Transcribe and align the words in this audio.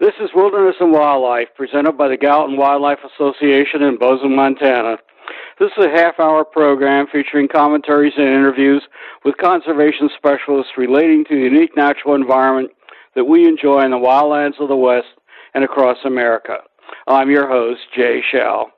This 0.00 0.14
is 0.18 0.30
Wilderness 0.34 0.76
and 0.80 0.92
Wildlife, 0.92 1.48
presented 1.54 1.92
by 1.92 2.08
the 2.08 2.16
Gallatin 2.16 2.56
Wildlife 2.56 3.00
Association 3.04 3.82
in 3.82 3.98
Bozeman, 3.98 4.34
Montana. 4.34 4.96
This 5.58 5.72
is 5.76 5.84
a 5.84 5.90
half 5.90 6.18
hour 6.18 6.42
program 6.42 7.06
featuring 7.12 7.48
commentaries 7.48 8.14
and 8.16 8.26
interviews 8.26 8.82
with 9.26 9.36
conservation 9.36 10.08
specialists 10.16 10.72
relating 10.78 11.26
to 11.26 11.34
the 11.34 11.42
unique 11.42 11.76
natural 11.76 12.14
environment 12.14 12.70
that 13.14 13.26
we 13.26 13.46
enjoy 13.46 13.84
in 13.84 13.90
the 13.90 13.98
wildlands 13.98 14.58
of 14.58 14.68
the 14.68 14.76
West 14.76 15.08
and 15.52 15.64
across 15.64 15.98
America. 16.06 16.60
I'm 17.06 17.30
your 17.30 17.46
host, 17.46 17.82
Jay 17.94 18.22
Shell. 18.32 18.70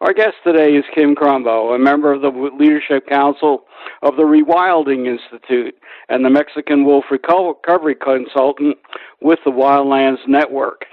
Our 0.00 0.12
guest 0.12 0.36
today 0.44 0.74
is 0.74 0.84
Kim 0.94 1.14
Crumbo, 1.14 1.74
a 1.74 1.78
member 1.78 2.12
of 2.12 2.22
the 2.22 2.30
Leadership 2.58 3.08
Council 3.08 3.64
of 4.02 4.16
the 4.16 4.22
Rewilding 4.22 5.06
Institute 5.06 5.74
and 6.08 6.24
the 6.24 6.30
Mexican 6.30 6.84
Wolf 6.84 7.06
Recovery 7.10 7.96
Consultant 7.96 8.76
with 9.20 9.40
the 9.44 9.50
Wildlands 9.50 10.26
Network. 10.28 10.84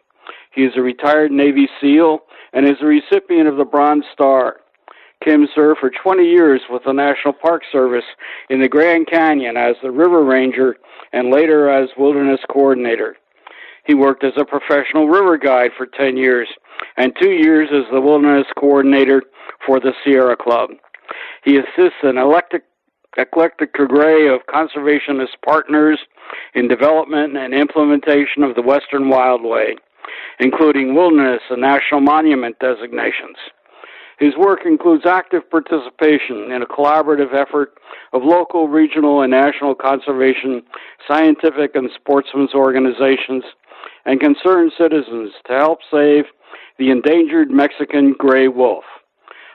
He 0.52 0.64
is 0.64 0.74
a 0.76 0.82
retired 0.82 1.32
Navy 1.32 1.68
SEAL 1.80 2.20
and 2.54 2.66
is 2.66 2.78
a 2.82 2.86
recipient 2.86 3.48
of 3.48 3.58
the 3.58 3.66
Bronze 3.66 4.06
Star. 4.14 4.58
Kim 5.24 5.48
served 5.54 5.80
for 5.80 5.92
20 5.92 6.24
years 6.24 6.62
with 6.70 6.84
the 6.86 6.94
National 6.94 7.34
Park 7.34 7.64
Service 7.72 8.06
in 8.50 8.62
the 8.62 8.68
Grand 8.70 9.08
Canyon 9.08 9.58
as 9.58 9.76
the 9.82 9.92
River 9.92 10.24
Ranger 10.24 10.78
and 11.14 11.32
later 11.32 11.70
as 11.70 11.90
Wilderness 11.98 12.42
Coordinator. 12.52 13.18
He 13.86 13.94
worked 13.94 14.24
as 14.24 14.34
a 14.38 14.46
professional 14.46 15.08
river 15.08 15.38
guide 15.38 15.72
for 15.78 15.86
10 15.86 16.18
years 16.18 16.48
and 16.98 17.14
two 17.22 17.32
years 17.32 17.70
as 17.72 17.84
the 17.92 18.02
Wilderness 18.02 18.48
Coordinator 18.58 19.22
for 19.66 19.80
the 19.80 19.94
Sierra 20.04 20.36
Club. 20.36 20.72
He 21.44 21.58
assists 21.58 22.00
an 22.04 22.18
eclectic, 22.18 22.64
eclectic 23.18 23.80
array 23.80 24.28
of 24.28 24.42
conservationist 24.48 25.36
partners 25.46 26.00
in 26.56 26.68
development 26.68 27.38
and 27.38 27.54
implementation 27.54 28.44
of 28.44 28.56
the 28.56 28.64
Western 28.64 29.04
Wildway, 29.04 29.76
including 30.40 30.96
wilderness 30.96 31.42
and 31.50 31.62
national 31.62 32.02
monument 32.02 32.58
designations. 32.60 33.38
His 34.18 34.36
work 34.38 34.62
includes 34.66 35.06
active 35.06 35.50
participation 35.50 36.52
in 36.52 36.62
a 36.62 36.66
collaborative 36.66 37.34
effort 37.34 37.78
of 38.14 38.24
local, 38.24 38.68
regional, 38.68 39.22
and 39.22 39.32
national 39.32 39.76
conservation, 39.76 40.64
scientific, 41.08 41.76
and 41.76 41.90
sportsmen's 41.96 42.54
organizations 42.54 43.44
and 44.06 44.20
concerned 44.20 44.72
citizens 44.78 45.32
to 45.48 45.54
help 45.54 45.80
save 45.92 46.26
the 46.78 46.90
endangered 46.90 47.52
Mexican 47.52 48.14
gray 48.18 48.48
wolf. 48.48 48.86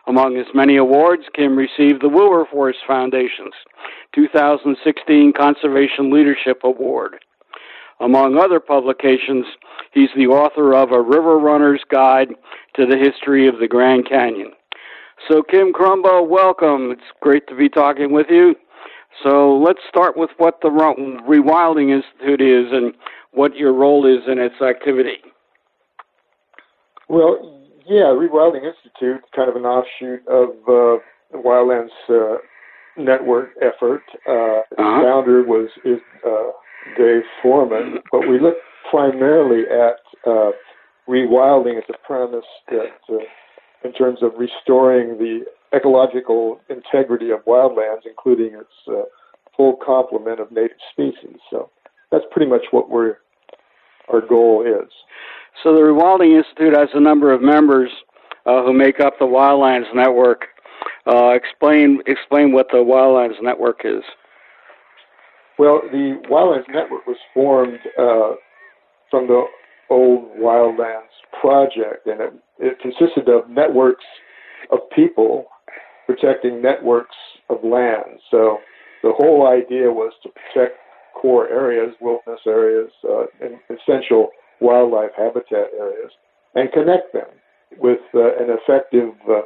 Among 0.06 0.36
his 0.36 0.47
many 0.55 0.77
awards, 0.77 1.22
Kim 1.34 1.56
received 1.56 2.03
the 2.03 2.08
Wilburforce 2.08 2.75
Foundation's 2.86 3.55
2016 4.14 5.33
Conservation 5.33 6.12
Leadership 6.12 6.61
Award. 6.64 7.25
Among 8.01 8.39
other 8.39 8.61
publications, 8.61 9.45
he's 9.93 10.09
the 10.17 10.27
author 10.27 10.75
of 10.75 10.91
A 10.91 11.01
River 11.01 11.39
Runner's 11.39 11.83
Guide 11.91 12.31
to 12.75 12.87
the 12.87 12.97
History 12.97 13.47
of 13.47 13.59
the 13.59 13.69
Grand 13.69 14.09
Canyon. 14.09 14.53
So, 15.29 15.43
Kim 15.43 15.73
Crumbo, 15.73 16.27
welcome. 16.27 16.91
It's 16.93 17.03
great 17.21 17.47
to 17.48 17.55
be 17.55 17.69
talking 17.69 18.12
with 18.12 18.28
you. 18.31 18.55
So, 19.23 19.55
let's 19.55 19.81
start 19.87 20.17
with 20.17 20.31
what 20.39 20.61
the 20.62 20.69
Rewilding 20.71 21.91
Institute 21.91 22.41
is 22.41 22.73
and 22.73 22.95
what 23.33 23.55
your 23.55 23.75
role 23.75 24.06
is 24.06 24.23
in 24.27 24.39
its 24.39 24.62
activity. 24.62 25.19
Well, 27.09 27.61
yeah, 27.87 28.05
Rewilding 28.05 28.65
Institute, 28.65 29.21
kind 29.37 29.51
of 29.51 29.56
an 29.56 29.67
offshoot 29.67 30.27
of 30.27 30.51
uh, 30.67 31.03
the 31.33 31.39
Wildlands 31.45 31.91
uh, 32.09 32.39
Network 32.97 33.51
effort. 33.61 34.03
Uh, 34.27 34.33
uh-huh. 34.33 35.03
founder 35.03 35.43
was 35.43 35.69
is 35.84 36.01
uh, 36.27 36.51
Dave 36.97 37.23
Foreman, 37.42 37.98
but 38.11 38.28
we 38.28 38.41
look 38.41 38.56
primarily 38.91 39.64
at 39.69 39.97
uh, 40.27 40.50
rewilding 41.09 41.78
as 41.78 41.84
a 41.89 42.06
premise 42.06 42.45
that, 42.69 42.92
uh, 43.09 43.19
in 43.84 43.92
terms 43.92 44.22
of 44.22 44.33
restoring 44.39 45.19
the 45.19 45.45
ecological 45.75 46.61
integrity 46.69 47.31
of 47.31 47.45
wildlands, 47.45 48.00
including 48.05 48.55
its 48.59 48.72
uh, 48.88 49.03
full 49.56 49.77
complement 49.84 50.41
of 50.41 50.50
native 50.50 50.77
species. 50.91 51.37
So 51.50 51.71
that's 52.10 52.25
pretty 52.31 52.50
much 52.50 52.62
what 52.71 52.91
we're 52.91 53.16
our 54.09 54.21
goal 54.21 54.65
is. 54.66 54.91
So 55.62 55.75
the 55.75 55.81
Rewilding 55.81 56.37
Institute 56.37 56.76
has 56.76 56.88
a 56.94 57.00
number 57.00 57.32
of 57.32 57.43
members 57.43 57.91
uh, 58.47 58.62
who 58.65 58.72
make 58.72 59.00
up 59.00 59.19
the 59.19 59.26
Wildlands 59.26 59.94
Network. 59.94 60.47
Uh, 61.06 61.28
explain 61.28 62.03
explain 62.06 62.53
what 62.53 62.69
the 62.71 62.78
Wildlands 62.78 63.41
Network 63.43 63.82
is. 63.84 64.03
Well, 65.60 65.82
the 65.93 66.19
Wildlands 66.31 66.72
Network 66.72 67.06
was 67.06 67.19
formed 67.34 67.81
uh, 67.98 68.37
from 69.10 69.26
the 69.26 69.44
old 69.91 70.31
Wildlands 70.38 71.12
Project, 71.38 72.06
and 72.06 72.19
it, 72.19 72.32
it 72.60 72.78
consisted 72.81 73.28
of 73.28 73.50
networks 73.50 74.06
of 74.72 74.78
people 74.97 75.49
protecting 76.06 76.62
networks 76.62 77.15
of 77.50 77.59
land. 77.62 78.20
So 78.31 78.56
the 79.03 79.12
whole 79.15 79.49
idea 79.49 79.93
was 79.93 80.15
to 80.22 80.31
protect 80.31 80.78
core 81.15 81.47
areas, 81.50 81.94
wilderness 82.00 82.41
areas, 82.47 82.91
uh, 83.04 83.25
and 83.43 83.59
essential 83.69 84.31
wildlife 84.62 85.10
habitat 85.15 85.75
areas, 85.78 86.10
and 86.54 86.72
connect 86.72 87.12
them 87.12 87.28
with 87.76 88.00
uh, 88.15 88.34
an 88.43 88.49
effective 88.49 89.12
uh, 89.28 89.43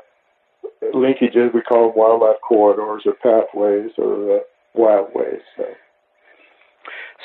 linkages. 0.94 1.52
We 1.52 1.62
call 1.62 1.88
them 1.88 1.98
wildlife 1.98 2.40
corridors 2.46 3.02
or 3.04 3.14
pathways 3.14 3.90
or 3.98 4.36
uh, 4.36 4.40
wildways. 4.78 5.40
So. 5.56 5.64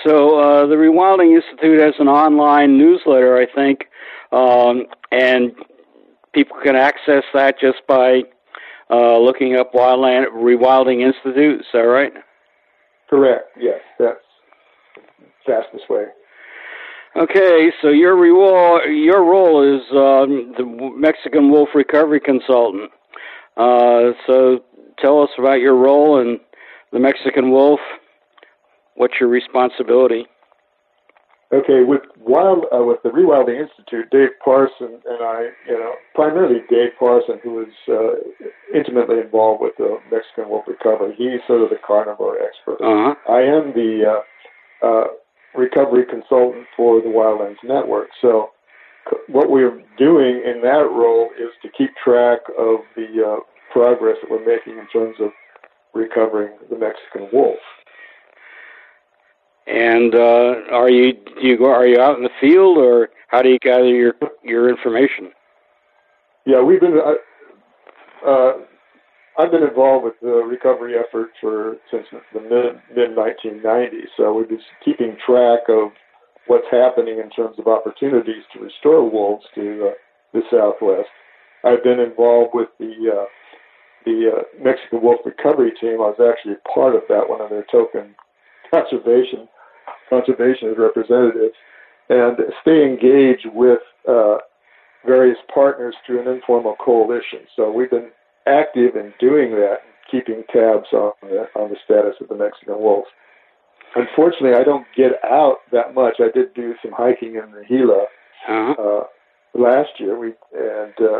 So 0.05 0.39
uh, 0.39 0.67
the 0.67 0.75
Rewilding 0.75 1.35
Institute 1.35 1.79
has 1.79 1.93
an 1.99 2.07
online 2.07 2.77
newsletter, 2.77 3.37
I 3.37 3.45
think, 3.53 3.85
um, 4.31 4.85
and 5.11 5.51
people 6.33 6.57
can 6.63 6.75
access 6.75 7.23
that 7.33 7.59
just 7.59 7.79
by 7.87 8.21
uh, 8.89 9.17
looking 9.17 9.55
up 9.55 9.73
Wildland 9.73 10.27
Rewilding 10.33 11.01
Institute. 11.01 11.61
Is 11.61 11.67
that 11.73 11.79
right? 11.79 12.13
Correct. 13.09 13.49
Yes, 13.59 13.81
that's 13.97 14.19
fastest 15.45 15.89
way. 15.89 16.05
Okay, 17.15 17.71
so 17.81 17.89
your 17.89 18.15
role, 18.15 18.87
your 18.87 19.23
role 19.23 19.63
is 19.63 19.81
um, 19.91 20.53
the 20.57 20.93
Mexican 20.95 21.49
Wolf 21.49 21.69
Recovery 21.73 22.19
Consultant. 22.19 22.91
Uh, 23.57 24.11
so 24.27 24.59
tell 24.99 25.21
us 25.21 25.29
about 25.37 25.59
your 25.59 25.75
role 25.75 26.19
in 26.21 26.39
the 26.93 26.99
Mexican 26.99 27.51
Wolf. 27.51 27.79
What's 28.99 29.13
your 29.17 29.29
responsibility? 29.29 30.27
Okay, 31.53 31.83
with 31.87 32.01
wild 32.19 32.65
uh, 32.75 32.83
with 32.83 33.01
the 33.01 33.09
Rewilding 33.09 33.57
Institute, 33.57 34.11
Dave 34.11 34.35
Parson 34.43 34.99
and 35.07 35.23
I, 35.23 35.47
you 35.69 35.79
know, 35.79 35.93
primarily 36.13 36.59
Dave 36.69 36.91
Parson, 36.99 37.39
who 37.41 37.61
is 37.61 37.73
uh, 37.87 38.19
intimately 38.75 39.19
involved 39.21 39.61
with 39.61 39.71
the 39.77 39.99
Mexican 40.11 40.49
wolf 40.49 40.65
recovery. 40.67 41.15
He's 41.17 41.39
sort 41.47 41.61
of 41.61 41.69
the 41.69 41.77
carnivore 41.87 42.39
expert. 42.43 42.83
Uh-huh. 42.83 43.15
I 43.31 43.39
am 43.39 43.71
the 43.71 44.19
uh, 44.83 44.85
uh 44.85 45.07
recovery 45.55 46.03
consultant 46.05 46.67
for 46.75 47.01
the 47.01 47.07
Wildlands 47.07 47.63
Network. 47.63 48.09
So, 48.21 48.49
what 49.29 49.49
we're 49.49 49.81
doing 49.97 50.43
in 50.45 50.59
that 50.63 50.91
role 50.91 51.29
is 51.39 51.51
to 51.63 51.69
keep 51.69 51.91
track 52.03 52.39
of 52.59 52.81
the 52.97 53.07
uh, 53.25 53.39
progress 53.71 54.17
that 54.21 54.29
we're 54.29 54.45
making 54.45 54.77
in 54.77 54.87
terms 54.89 55.15
of 55.21 55.29
recovering 55.93 56.51
the 56.69 56.77
Mexican 56.77 57.29
wolf. 57.31 57.59
And 59.69 60.15
uh, 60.15 60.55
are 60.71 60.89
you 60.89 61.13
do 61.13 61.47
you 61.47 61.57
go 61.57 61.71
are 61.71 61.85
you 61.85 61.99
out 61.99 62.17
in 62.17 62.23
the 62.23 62.31
field 62.41 62.79
or 62.79 63.09
how 63.27 63.43
do 63.43 63.49
you 63.49 63.59
gather 63.59 63.87
your 63.87 64.15
your 64.43 64.67
information? 64.67 65.31
Yeah, 66.45 66.63
we've 66.63 66.81
been. 66.81 66.97
Uh, 66.97 68.27
uh, 68.27 68.53
I've 69.37 69.51
been 69.51 69.63
involved 69.63 70.03
with 70.03 70.15
the 70.21 70.43
recovery 70.43 70.95
effort 70.97 71.29
for 71.39 71.77
since 71.91 72.07
the 72.33 72.41
mid 72.41 72.81
mid 72.95 73.15
1990s. 73.15 74.07
So 74.17 74.33
we've 74.33 74.49
been 74.49 74.59
keeping 74.83 75.15
track 75.23 75.69
of 75.69 75.91
what's 76.47 76.67
happening 76.71 77.19
in 77.19 77.29
terms 77.29 77.59
of 77.59 77.67
opportunities 77.67 78.43
to 78.53 78.59
restore 78.59 79.07
wolves 79.07 79.45
to 79.53 79.89
uh, 79.89 79.93
the 80.33 80.41
Southwest. 80.49 81.09
I've 81.63 81.83
been 81.83 81.99
involved 81.99 82.51
with 82.55 82.69
the 82.79 83.21
uh, 83.21 83.25
the 84.03 84.31
uh, 84.35 84.63
Mexican 84.63 85.03
wolf 85.03 85.19
recovery 85.23 85.73
team. 85.79 86.01
I 86.01 86.09
was 86.09 86.19
actually 86.19 86.55
part 86.73 86.95
of 86.95 87.03
that, 87.09 87.29
one 87.29 87.41
of 87.41 87.51
their 87.51 87.65
token 87.71 88.15
conservation 88.71 89.47
conservation 90.09 90.73
representatives, 90.77 91.55
and 92.09 92.37
stay 92.61 92.83
engaged 92.83 93.47
with 93.53 93.79
uh, 94.07 94.37
various 95.05 95.37
partners 95.53 95.95
through 96.05 96.21
an 96.21 96.27
informal 96.27 96.75
coalition. 96.83 97.39
So 97.55 97.71
we've 97.71 97.89
been 97.89 98.09
active 98.47 98.95
in 98.95 99.13
doing 99.19 99.51
that, 99.51 99.77
keeping 100.09 100.43
tabs 100.51 100.87
on 100.91 101.11
the, 101.21 101.47
on 101.55 101.69
the 101.69 101.77
status 101.83 102.15
of 102.19 102.27
the 102.27 102.35
Mexican 102.35 102.79
wolf. 102.79 103.05
Unfortunately, 103.95 104.53
I 104.53 104.63
don't 104.63 104.85
get 104.95 105.13
out 105.23 105.57
that 105.71 105.93
much. 105.95 106.15
I 106.19 106.29
did 106.33 106.53
do 106.53 106.75
some 106.81 106.91
hiking 106.91 107.35
in 107.35 107.51
the 107.51 107.63
Gila 107.67 108.05
uh-huh. 108.47 108.75
uh, 108.77 109.03
last 109.53 109.89
year, 109.99 110.17
we 110.17 110.33
and 110.53 110.93
uh, 111.01 111.19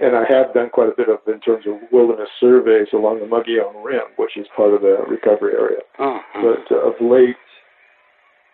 and 0.00 0.16
I 0.16 0.24
have 0.28 0.52
done 0.54 0.70
quite 0.70 0.88
a 0.88 0.94
bit 0.96 1.08
of 1.08 1.18
in 1.26 1.40
terms 1.40 1.64
of 1.66 1.74
wilderness 1.92 2.28
surveys 2.40 2.88
along 2.92 3.20
the 3.20 3.26
Mogollon 3.26 3.82
Rim, 3.84 4.02
which 4.16 4.36
is 4.36 4.46
part 4.56 4.74
of 4.74 4.82
the 4.82 4.98
recovery 5.08 5.54
area. 5.54 5.80
Uh-huh. 5.98 6.20
But 6.42 6.74
uh, 6.76 6.80
of 6.88 6.94
late, 7.00 7.36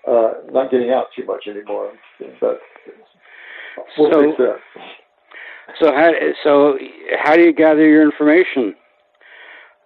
uh, 0.08 0.32
not 0.50 0.70
getting 0.70 0.90
out 0.90 1.06
too 1.16 1.24
much 1.26 1.46
anymore. 1.48 1.92
But 2.40 2.60
we'll 3.98 4.10
So- 4.12 4.34
that. 4.38 4.58
So 5.80 5.92
how 5.92 6.10
so 6.42 6.76
how 7.18 7.36
do 7.36 7.42
you 7.42 7.52
gather 7.52 7.86
your 7.88 8.02
information? 8.02 8.74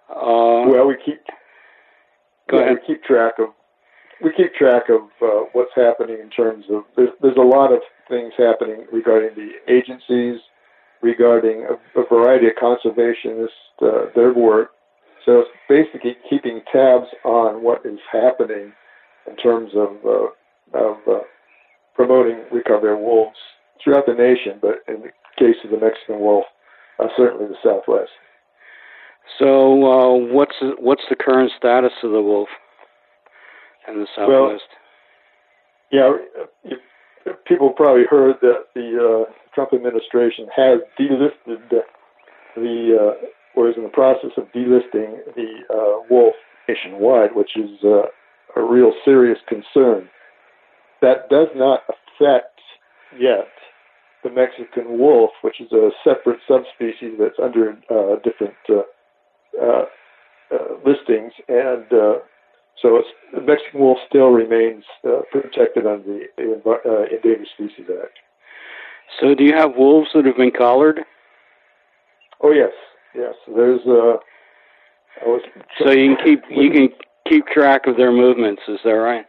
Uh, 0.09 0.65
Well, 0.67 0.87
we 0.87 0.97
keep 1.05 1.21
go 2.51 2.59
yeah, 2.59 2.65
ahead. 2.65 2.79
we 2.81 2.95
keep 2.95 3.05
track 3.05 3.35
of 3.39 3.49
we 4.23 4.33
keep 4.33 4.55
track 4.55 4.85
of 4.89 5.03
uh, 5.23 5.45
what's 5.53 5.73
happening 5.77 6.19
in 6.21 6.31
terms 6.31 6.65
of 6.71 6.85
there's, 6.97 7.11
there's 7.21 7.37
a 7.37 7.41
lot 7.43 7.73
of 7.73 7.81
things 8.09 8.33
happening 8.39 8.87
regarding 8.91 9.31
the 9.37 9.51
agencies, 9.73 10.41
regarding 11.03 11.67
a, 11.67 12.01
a 12.01 12.07
variety 12.09 12.47
of 12.49 12.55
conservationists, 12.55 13.49
uh, 13.83 14.11
their 14.15 14.33
work. 14.33 14.71
So 15.25 15.41
it's 15.41 15.51
basically 15.69 16.17
keeping 16.31 16.61
tabs 16.73 17.09
on 17.25 17.63
what 17.63 17.85
is 17.85 17.99
happening 18.13 18.73
in 19.29 19.37
terms 19.37 19.73
of 19.75 19.97
uh, 20.05 20.79
of 20.79 20.97
uh, 21.09 21.19
promoting 21.95 22.45
recovery 22.53 22.93
of 22.93 22.99
wolves 23.01 23.39
throughout 23.83 24.07
the 24.07 24.15
nation, 24.15 24.59
but 24.61 24.83
in 24.89 25.03
the 25.03 25.11
case 25.39 25.57
of 25.65 25.71
the 25.71 25.79
Mexican 25.79 26.21
wolf, 26.21 26.45
uh, 26.99 27.07
certainly 27.17 27.47
the 27.47 27.57
Southwest. 27.63 28.11
So 29.39 29.85
uh, 29.85 30.33
what's 30.33 30.55
the, 30.61 30.75
what's 30.79 31.03
the 31.11 31.17
current 31.17 31.51
status 31.57 31.93
of 32.03 32.13
the 32.13 32.23
wolf 32.23 32.49
in 33.89 33.95
the 33.95 34.07
Well, 34.19 34.49
Southwest? 34.51 34.65
Yeah, 35.91 36.17
you, 36.65 36.77
people 37.47 37.71
probably 37.71 38.05
heard 38.09 38.37
that 38.43 38.67
the 38.75 39.27
uh, 39.27 39.33
Trump 39.55 39.73
administration 39.73 40.49
has 40.55 40.81
delisted 40.99 41.83
the, 42.57 42.99
uh, 42.99 43.27
or 43.55 43.69
is 43.69 43.77
in 43.77 43.83
the 43.83 43.89
process 43.89 44.31
of 44.37 44.45
delisting 44.53 45.19
the 45.35 45.63
uh, 45.71 46.07
wolf 46.11 46.35
nationwide, 46.69 47.35
which 47.35 47.57
is 47.57 47.71
uh, 47.85 48.03
a 48.57 48.63
real 48.63 48.93
serious 49.05 49.39
concern. 49.49 50.09
That 51.03 51.29
does 51.29 51.49
not 51.55 51.83
affect 51.89 52.61
yet 53.19 53.49
the 54.25 54.31
Mexican 54.31 54.99
wolf, 54.99 55.31
which 55.43 55.61
is 55.61 55.71
a 55.73 55.91
separate 56.03 56.41
subspecies 56.49 57.15
that's 57.19 57.39
under 57.43 57.77
uh, 57.91 58.17
different 58.25 58.55
uh, 58.71 59.85
listings, 60.85 61.33
and 61.49 61.85
so 62.83 62.97
it's, 62.97 63.09
the 63.35 63.41
Mexican 63.41 63.81
wolf 63.81 63.99
still 64.09 64.29
remains 64.29 64.85
uh, 65.07 65.23
protected 65.33 65.87
under 65.87 66.21
the 66.37 66.63
uh, 66.67 67.15
Endangered 67.15 67.49
Species 67.55 67.87
Act. 68.03 68.19
So 69.21 69.35
do 69.35 69.45
you 69.45 69.55
have 69.55 69.77
wolves 69.77 70.11
that 70.15 70.27
have 70.27 70.37
been 70.37 70.51
collared? 70.51 71.01
Oh 72.43 72.53
yes, 72.53 72.73
yes. 73.15 73.35
There's 73.55 73.81
uh, 73.87 74.19
I 75.23 75.27
was 75.27 75.43
So 75.83 75.91
you 75.91 76.17
can 76.17 76.25
keep 76.25 76.43
you 76.51 76.71
can 76.71 76.89
keep 77.29 77.47
track 77.47 77.87
of 77.87 77.97
their 77.97 78.13
movements. 78.13 78.63
Is 78.69 78.79
that 78.85 78.91
right? 78.91 79.27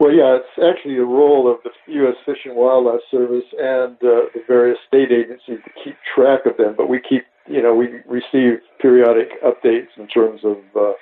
Well, 0.00 0.12
yeah, 0.12 0.38
it's 0.38 0.62
actually 0.62 0.94
the 0.94 1.04
role 1.04 1.50
of 1.50 1.58
the 1.64 1.70
U.S. 1.94 2.14
Fish 2.24 2.38
and 2.44 2.54
Wildlife 2.54 3.00
Service 3.10 3.44
and 3.58 3.94
uh, 3.94 4.30
the 4.32 4.42
various 4.46 4.78
state 4.86 5.10
agencies 5.10 5.58
to 5.64 5.70
keep 5.82 5.96
track 6.14 6.46
of 6.46 6.56
them. 6.56 6.74
But 6.76 6.88
we 6.88 7.00
keep, 7.00 7.24
you 7.48 7.60
know, 7.60 7.74
we 7.74 7.88
receive 8.06 8.60
periodic 8.80 9.42
updates 9.42 9.88
in 9.96 10.06
terms 10.06 10.42
of, 10.44 10.58
uh, 10.76 10.92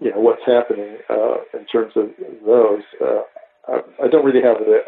you 0.00 0.10
know, 0.10 0.20
what's 0.20 0.42
happening 0.46 0.98
uh, 1.08 1.36
in 1.58 1.64
terms 1.66 1.92
of 1.96 2.10
those. 2.46 2.82
Uh, 3.00 3.22
I, 3.68 3.80
I 4.04 4.08
don't 4.08 4.24
really 4.24 4.42
have 4.42 4.58
the. 4.58 4.80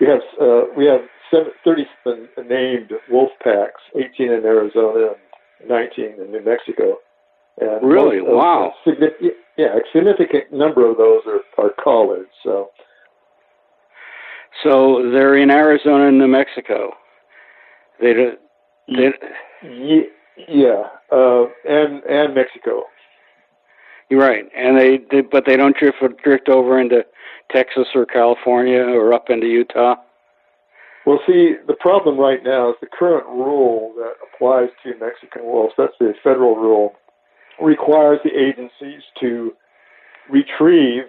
We 0.00 0.06
have 0.08 0.20
uh, 0.40 0.62
we 0.76 0.86
have 0.86 1.00
seven, 1.30 1.52
37 1.64 2.28
named 2.48 2.90
wolf 3.10 3.30
packs, 3.42 3.80
18 3.96 4.30
in 4.32 4.44
Arizona 4.44 5.14
and 5.60 5.68
19 5.68 6.04
in 6.20 6.30
New 6.32 6.44
Mexico. 6.44 6.98
And 7.58 7.82
Really? 7.82 8.20
Wow. 8.20 8.74
significant, 8.84 9.32
yeah, 9.56 9.76
a 9.76 9.80
significant 9.92 10.52
number 10.52 10.88
of 10.88 10.98
those 10.98 11.22
are, 11.26 11.40
are 11.64 11.70
collared. 11.82 12.26
So 12.44 12.68
So 14.62 15.10
they're 15.10 15.36
in 15.36 15.50
Arizona 15.50 16.08
and 16.08 16.18
New 16.18 16.28
Mexico. 16.28 16.90
They 18.00 18.12
do, 18.12 18.32
they, 18.88 19.12
Ye- 19.62 20.08
yeah, 20.48 20.82
uh, 21.10 21.44
and 21.66 22.02
and 22.04 22.34
Mexico. 22.34 22.84
You're 24.08 24.20
right, 24.20 24.44
and 24.56 24.78
they, 24.78 25.00
they 25.10 25.20
but 25.20 25.44
they 25.46 25.56
don't 25.56 25.76
drift 25.76 25.98
drift 26.22 26.48
over 26.48 26.80
into 26.80 27.04
Texas 27.50 27.88
or 27.94 28.06
California 28.06 28.80
or 28.80 29.12
up 29.12 29.30
into 29.30 29.46
Utah. 29.46 29.96
Well, 31.06 31.20
see, 31.26 31.54
the 31.68 31.74
problem 31.74 32.18
right 32.18 32.42
now 32.44 32.70
is 32.70 32.76
the 32.80 32.88
current 32.88 33.26
rule 33.26 33.94
that 33.96 34.14
applies 34.26 34.70
to 34.82 34.98
Mexican 34.98 35.44
wolves. 35.44 35.72
That's 35.78 35.92
the 36.00 36.14
federal 36.22 36.56
rule. 36.56 36.94
Requires 37.62 38.18
the 38.24 38.30
agencies 38.36 39.02
to 39.20 39.52
retrieve 40.28 41.04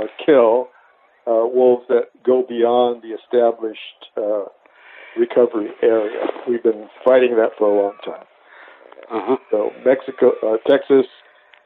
or 0.00 0.08
kill 0.24 0.68
uh, 1.26 1.46
wolves 1.46 1.84
that 1.88 2.08
go 2.24 2.44
beyond 2.46 3.02
the 3.02 3.14
established 3.14 3.78
uh, 4.16 4.44
recovery 5.16 5.70
area. 5.82 6.26
We've 6.48 6.62
been 6.62 6.88
fighting 7.04 7.36
that 7.36 7.50
for 7.56 7.70
a 7.70 7.82
long 7.82 7.94
time. 8.04 8.24
Uh 9.10 9.20
huh. 9.22 9.36
So 9.50 9.70
Mexico, 9.84 10.32
uh, 10.42 10.56
Texas, 10.68 11.06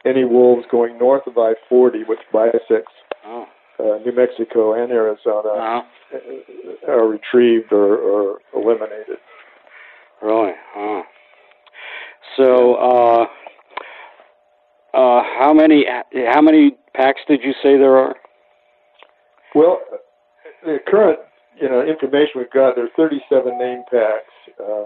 any 0.05 0.23
wolves 0.25 0.65
going 0.71 0.97
north 0.97 1.25
of 1.27 1.37
I-40, 1.37 2.07
which 2.07 2.19
bisects 2.31 2.93
Oh. 3.25 3.45
uh, 3.79 3.97
New 4.05 4.13
Mexico 4.13 4.73
and 4.73 4.91
Arizona, 4.91 5.49
uh, 5.49 5.81
are 6.87 7.07
retrieved 7.07 7.71
or, 7.73 7.97
or 7.97 8.39
eliminated. 8.55 9.17
Really? 10.21 10.51
Oh. 10.75 11.03
So, 12.37 12.75
uh, 12.75 13.25
uh, 14.93 15.23
how 15.37 15.53
many 15.53 15.85
how 16.27 16.41
many 16.41 16.75
packs 16.95 17.21
did 17.27 17.41
you 17.43 17.53
say 17.61 17.77
there 17.77 17.97
are? 17.97 18.15
Well, 19.55 19.81
the 20.63 20.79
current 20.87 21.19
you 21.59 21.69
know 21.69 21.81
information 21.85 22.31
we've 22.35 22.51
got 22.51 22.75
there 22.75 22.85
are 22.85 22.89
37 22.97 23.57
name 23.57 23.83
packs, 23.91 24.33
uh, 24.59 24.85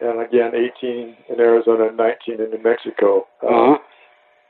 and 0.00 0.20
again 0.20 0.52
18 0.54 1.16
in 1.28 1.40
Arizona 1.40 1.88
and 1.88 1.96
19 1.96 2.40
in 2.40 2.50
New 2.50 2.62
Mexico. 2.62 3.26
Uh, 3.42 3.46
Uh-huh. 3.46 3.78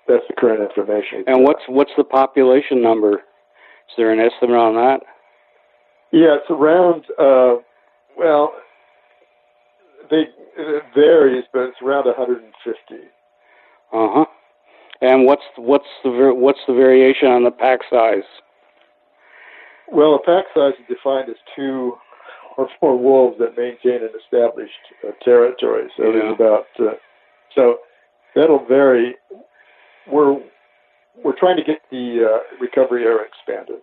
That's 0.08 0.24
the 0.26 0.34
current 0.34 0.62
information. 0.62 1.22
And 1.26 1.44
what's 1.44 1.62
what's 1.68 1.90
the 1.96 2.04
population 2.04 2.82
number? 2.82 3.14
Is 3.14 3.94
there 3.96 4.10
an 4.10 4.20
estimate 4.20 4.56
on 4.56 4.74
that? 4.74 5.00
Yeah, 6.10 6.36
it's 6.40 6.50
around. 6.50 7.04
Uh, 7.18 7.60
well, 8.16 8.54
they 10.10 10.24
it 10.56 10.82
varies, 10.94 11.44
but 11.52 11.60
it's 11.64 11.76
around 11.82 12.06
150. 12.06 12.94
Uh 12.94 12.98
huh. 13.92 14.24
And 15.02 15.26
what's 15.26 15.42
what's 15.56 15.86
the 16.02 16.32
what's 16.34 16.58
the 16.66 16.74
variation 16.74 17.28
on 17.28 17.44
the 17.44 17.50
pack 17.50 17.80
size? 17.90 18.24
Well, 19.92 20.14
a 20.14 20.18
pack 20.22 20.46
size 20.54 20.72
is 20.80 20.86
defined 20.96 21.28
as 21.28 21.36
two 21.54 21.96
or 22.56 22.68
four 22.80 22.98
wolves 22.98 23.38
that 23.38 23.56
maintain 23.56 24.02
an 24.02 24.10
established 24.24 24.72
uh, 25.06 25.12
territory. 25.22 25.88
So 25.96 26.06
Yeah. 26.06 26.12
there's 26.12 26.34
about 26.34 26.66
uh, 26.80 26.94
so 27.54 27.78
that'll 28.34 28.64
vary. 28.66 29.14
We're 30.10 30.38
we're 31.24 31.38
trying 31.38 31.56
to 31.56 31.64
get 31.64 31.78
the 31.90 32.24
uh, 32.24 32.56
recovery 32.60 33.04
area 33.04 33.24
expanded. 33.26 33.80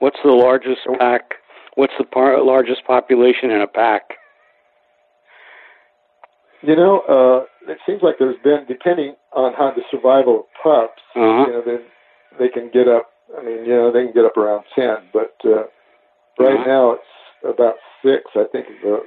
What's 0.00 0.18
the 0.24 0.32
largest 0.32 0.80
pack? 0.98 1.34
What's 1.76 1.92
the 1.98 2.04
par- 2.04 2.42
largest 2.42 2.84
population 2.86 3.50
in 3.50 3.60
a 3.60 3.66
pack? 3.66 4.02
You 6.62 6.76
know, 6.76 7.00
uh, 7.08 7.70
it 7.70 7.78
seems 7.86 8.02
like 8.02 8.16
there's 8.18 8.38
been, 8.42 8.64
depending 8.66 9.16
on 9.34 9.52
how 9.54 9.70
the 9.74 9.82
survival 9.90 10.40
of 10.40 10.44
pups, 10.62 11.02
Uh 11.14 11.20
huh. 11.20 11.44
you 11.46 11.52
know, 11.52 11.62
they 11.64 11.78
they 12.38 12.48
can 12.48 12.70
get 12.72 12.88
up. 12.88 13.10
I 13.38 13.42
mean, 13.42 13.64
you 13.64 13.74
know, 13.74 13.92
they 13.92 14.04
can 14.04 14.12
get 14.14 14.24
up 14.24 14.36
around 14.36 14.64
ten, 14.74 14.96
but 15.12 15.34
uh, 15.44 15.64
right 16.38 16.54
Uh-huh. 16.56 16.64
now 16.66 16.90
it's 16.92 17.12
about 17.44 17.76
six. 18.02 18.22
I 18.34 18.44
think. 18.50 18.66
The, 18.82 19.00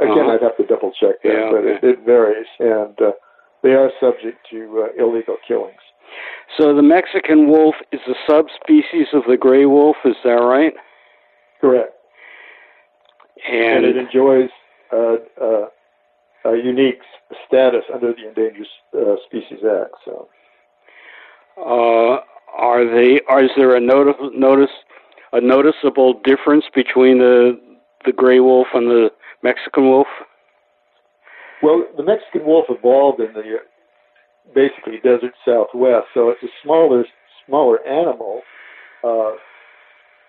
again, 0.00 0.18
Uh-huh. 0.18 0.32
I'd 0.32 0.42
have 0.42 0.56
to 0.58 0.66
double 0.66 0.92
check 0.92 1.22
that, 1.22 1.32
Yeah, 1.32 1.50
but 1.52 1.64
it, 1.64 1.82
it 1.84 1.98
varies, 2.04 2.46
and 2.58 3.00
uh, 3.00 3.12
they 3.62 3.72
are 3.74 3.90
subject 4.00 4.38
to 4.50 4.84
uh, 4.84 5.02
illegal 5.02 5.36
killings. 5.46 5.80
So 6.56 6.74
the 6.74 6.82
Mexican 6.82 7.48
wolf 7.48 7.74
is 7.92 8.00
a 8.08 8.14
subspecies 8.26 9.08
of 9.12 9.22
the 9.28 9.36
gray 9.36 9.66
wolf. 9.66 9.96
Is 10.04 10.16
that 10.24 10.30
right? 10.30 10.72
Correct, 11.60 11.92
And, 13.50 13.84
and 13.84 13.86
it 13.86 13.96
enjoys 13.96 14.50
uh, 14.92 15.16
uh, 15.40 15.66
a 16.44 16.56
unique 16.56 17.00
status 17.46 17.84
under 17.92 18.12
the 18.12 18.28
Endangered 18.28 18.66
uh, 18.96 19.16
Species 19.26 19.60
Act. 19.64 19.94
So. 20.04 20.28
uh, 21.58 22.20
are 22.56 22.84
they? 22.84 23.20
Are, 23.28 23.44
is 23.44 23.50
there 23.56 23.74
a 23.74 23.80
notice, 23.80 24.14
notice 24.34 24.70
a 25.32 25.40
noticeable 25.40 26.20
difference 26.24 26.66
between 26.74 27.18
the 27.18 27.58
the 28.04 28.12
gray 28.12 28.40
wolf 28.40 28.68
and 28.74 28.88
the 28.88 29.10
Mexican 29.42 29.88
wolf? 29.88 30.06
Well, 31.62 31.84
the 31.96 32.04
Mexican 32.04 32.44
wolf 32.46 32.66
evolved 32.68 33.20
in 33.20 33.32
the 33.32 33.42
basically 34.54 34.98
desert 35.02 35.34
Southwest, 35.44 36.06
so 36.14 36.30
it's 36.30 36.42
a 36.42 36.52
smaller 36.62 37.04
smaller 37.46 37.86
animal, 37.86 38.42
uh, 39.04 39.32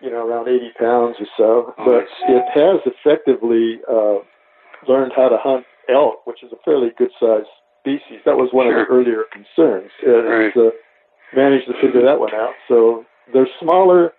you 0.02 0.12
know, 0.12 0.26
around 0.28 0.48
80 0.48 0.72
pounds 0.80 1.16
or 1.20 1.28
so. 1.36 1.74
But 1.78 2.06
it 2.30 2.46
has 2.54 2.80
effectively 2.86 3.80
uh, 3.90 4.20
learned 4.88 5.14
how 5.16 5.30
to 5.30 5.38
hunt 5.38 5.66
elk, 5.90 6.26
which 6.26 6.44
is 6.44 6.52
a 6.52 6.58
fairly 6.64 6.90
good 6.98 7.12
sized 7.20 7.48
species. 7.82 8.22
That 8.26 8.38
was 8.38 8.50
one 8.52 8.68
of 8.68 8.74
the 8.74 8.86
earlier 8.90 9.24
concerns. 9.32 9.90
Uh, 10.06 10.22
It's 10.48 10.58
uh, 10.58 10.70
managed 11.36 11.68
to 11.68 11.74
figure 11.82 12.04
that 12.06 12.20
one 12.20 12.34
out. 12.34 12.54
So 12.68 13.06
they're 13.34 13.50
smaller 13.60 14.14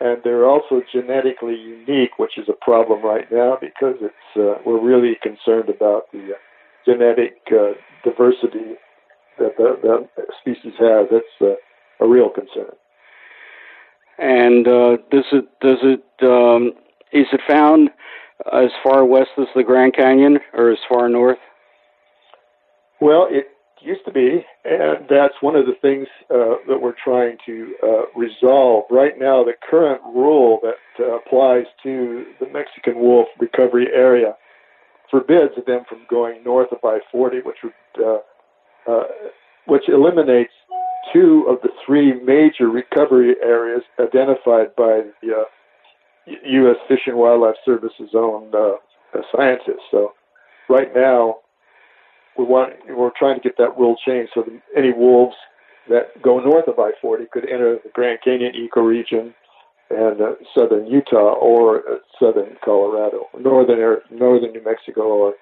and 0.00 0.18
they're 0.24 0.46
also 0.46 0.82
genetically 0.92 1.54
unique, 1.54 2.18
which 2.18 2.36
is 2.36 2.48
a 2.48 2.64
problem 2.64 3.02
right 3.02 3.30
now 3.32 3.56
because 3.60 3.96
it's 4.00 4.36
uh, 4.36 4.60
we're 4.66 4.80
really 4.80 5.16
concerned 5.22 5.70
about 5.70 6.10
the 6.12 6.34
uh, 6.34 6.38
genetic 6.84 7.40
uh, 7.50 7.72
diversity 8.04 8.76
that 9.38 9.56
the, 9.56 10.08
the 10.16 10.24
species 10.40 10.72
has. 10.78 11.06
That's 11.10 11.24
uh, 11.40 12.04
a 12.04 12.08
real 12.08 12.30
concern. 12.30 12.72
And 14.18 14.66
uh, 14.66 14.96
does 15.10 15.24
it 15.32 15.44
does 15.60 15.78
it 15.82 16.04
um, 16.22 16.72
is 17.12 17.26
it 17.32 17.40
found 17.46 17.90
as 18.52 18.70
far 18.82 19.04
west 19.04 19.30
as 19.38 19.46
the 19.54 19.62
Grand 19.62 19.94
Canyon 19.94 20.38
or 20.54 20.70
as 20.70 20.78
far 20.88 21.08
north? 21.08 21.38
Well, 23.00 23.28
it 23.30 23.48
used 23.80 24.04
to 24.06 24.12
be, 24.12 24.44
and 24.64 25.06
that's 25.08 25.34
one 25.40 25.54
of 25.54 25.66
the 25.66 25.74
things 25.80 26.08
uh, 26.30 26.56
that 26.66 26.80
we're 26.80 26.94
trying 27.02 27.36
to 27.46 27.74
uh, 27.82 28.18
resolve. 28.18 28.84
Right 28.90 29.18
now, 29.18 29.44
the 29.44 29.52
current 29.68 30.00
rule 30.02 30.60
that 30.62 31.04
uh, 31.04 31.16
applies 31.16 31.66
to 31.82 32.24
the 32.40 32.48
Mexican 32.48 32.98
wolf 32.98 33.28
recovery 33.38 33.88
area 33.94 34.34
forbids 35.10 35.54
them 35.66 35.84
from 35.88 36.00
going 36.10 36.42
north 36.42 36.72
of 36.72 36.78
I-40, 36.82 37.44
which 37.44 37.58
would 37.62 38.04
uh, 38.86 38.90
uh, 38.90 39.04
which 39.66 39.88
eliminates 39.88 40.52
two 41.12 41.44
of 41.48 41.60
the 41.62 41.70
three 41.84 42.14
major 42.22 42.68
recovery 42.68 43.34
areas 43.42 43.82
identified 43.98 44.74
by 44.76 45.02
the 45.22 45.44
U.S. 46.26 46.76
Uh, 46.76 46.88
Fish 46.88 47.00
and 47.06 47.16
Wildlife 47.16 47.56
Service's 47.64 48.10
own 48.14 48.52
scientists. 49.34 49.86
So, 49.90 50.12
right 50.68 50.94
now, 50.94 51.36
we 52.38 52.44
want 52.44 52.74
we're 52.88 53.10
trying 53.18 53.36
to 53.36 53.40
get 53.40 53.56
that 53.58 53.76
rule 53.78 53.96
changed 54.06 54.32
so 54.34 54.42
that 54.42 54.60
any 54.76 54.92
wolves 54.92 55.36
that 55.88 56.20
go 56.22 56.38
north 56.40 56.68
of 56.68 56.78
I-40 56.78 57.30
could 57.30 57.44
enter 57.48 57.78
the 57.82 57.90
Grand 57.92 58.18
Canyon 58.22 58.52
ecoregion 58.54 59.34
and 59.90 60.20
uh, 60.20 60.32
southern 60.54 60.86
Utah 60.86 61.34
or 61.34 61.78
uh, 61.78 61.98
southern 62.18 62.56
Colorado, 62.64 63.26
northern 63.38 63.98
northern 64.10 64.52
New 64.52 64.64
Mexico 64.64 65.02
or 65.02 65.34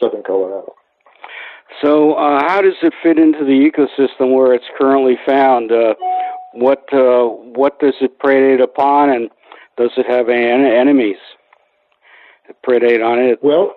southern 0.00 0.22
Colorado. 0.22 0.74
So, 1.80 2.14
uh, 2.14 2.42
how 2.46 2.60
does 2.60 2.74
it 2.82 2.92
fit 3.02 3.18
into 3.18 3.44
the 3.44 3.70
ecosystem 3.70 4.34
where 4.34 4.52
it's 4.54 4.64
currently 4.78 5.16
found? 5.26 5.72
Uh, 5.72 5.94
what 6.52 6.86
uh, 6.92 7.24
what 7.24 7.78
does 7.80 7.94
it 8.00 8.18
predate 8.18 8.62
upon, 8.62 9.10
and 9.10 9.30
does 9.76 9.90
it 9.96 10.06
have 10.06 10.28
any 10.28 10.44
enemies 10.46 11.16
that 12.46 12.62
predate 12.62 13.04
on 13.04 13.18
it? 13.18 13.38
Well, 13.42 13.74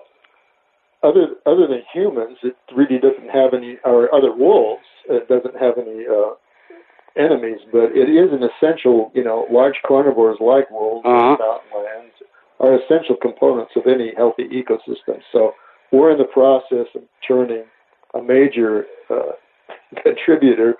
other 1.03 1.35
other 1.45 1.67
than 1.67 1.83
humans, 1.93 2.37
it 2.43 2.55
really 2.75 2.99
doesn't 2.99 3.29
have 3.29 3.53
any, 3.53 3.77
or 3.85 4.13
other 4.13 4.35
wolves, 4.35 4.83
it 5.09 5.27
doesn't 5.27 5.55
have 5.59 5.77
any 5.77 6.05
uh, 6.05 6.33
enemies. 7.17 7.59
But 7.71 7.95
it 7.95 8.09
is 8.09 8.31
an 8.31 8.43
essential, 8.43 9.11
you 9.13 9.23
know, 9.23 9.47
large 9.51 9.75
carnivores 9.87 10.37
like 10.39 10.69
wolves 10.69 11.05
uh-huh. 11.05 11.13
and 11.13 11.39
mountain 11.39 11.69
lions 11.73 12.13
are 12.59 12.75
essential 12.75 13.15
components 13.21 13.73
of 13.75 13.83
any 13.87 14.13
healthy 14.15 14.43
ecosystem. 14.43 15.21
So 15.31 15.53
we're 15.91 16.11
in 16.11 16.17
the 16.17 16.23
process 16.25 16.87
of 16.95 17.03
turning 17.27 17.63
a 18.15 18.21
major 18.21 18.85
uh, 19.09 19.33
contributor 20.03 20.75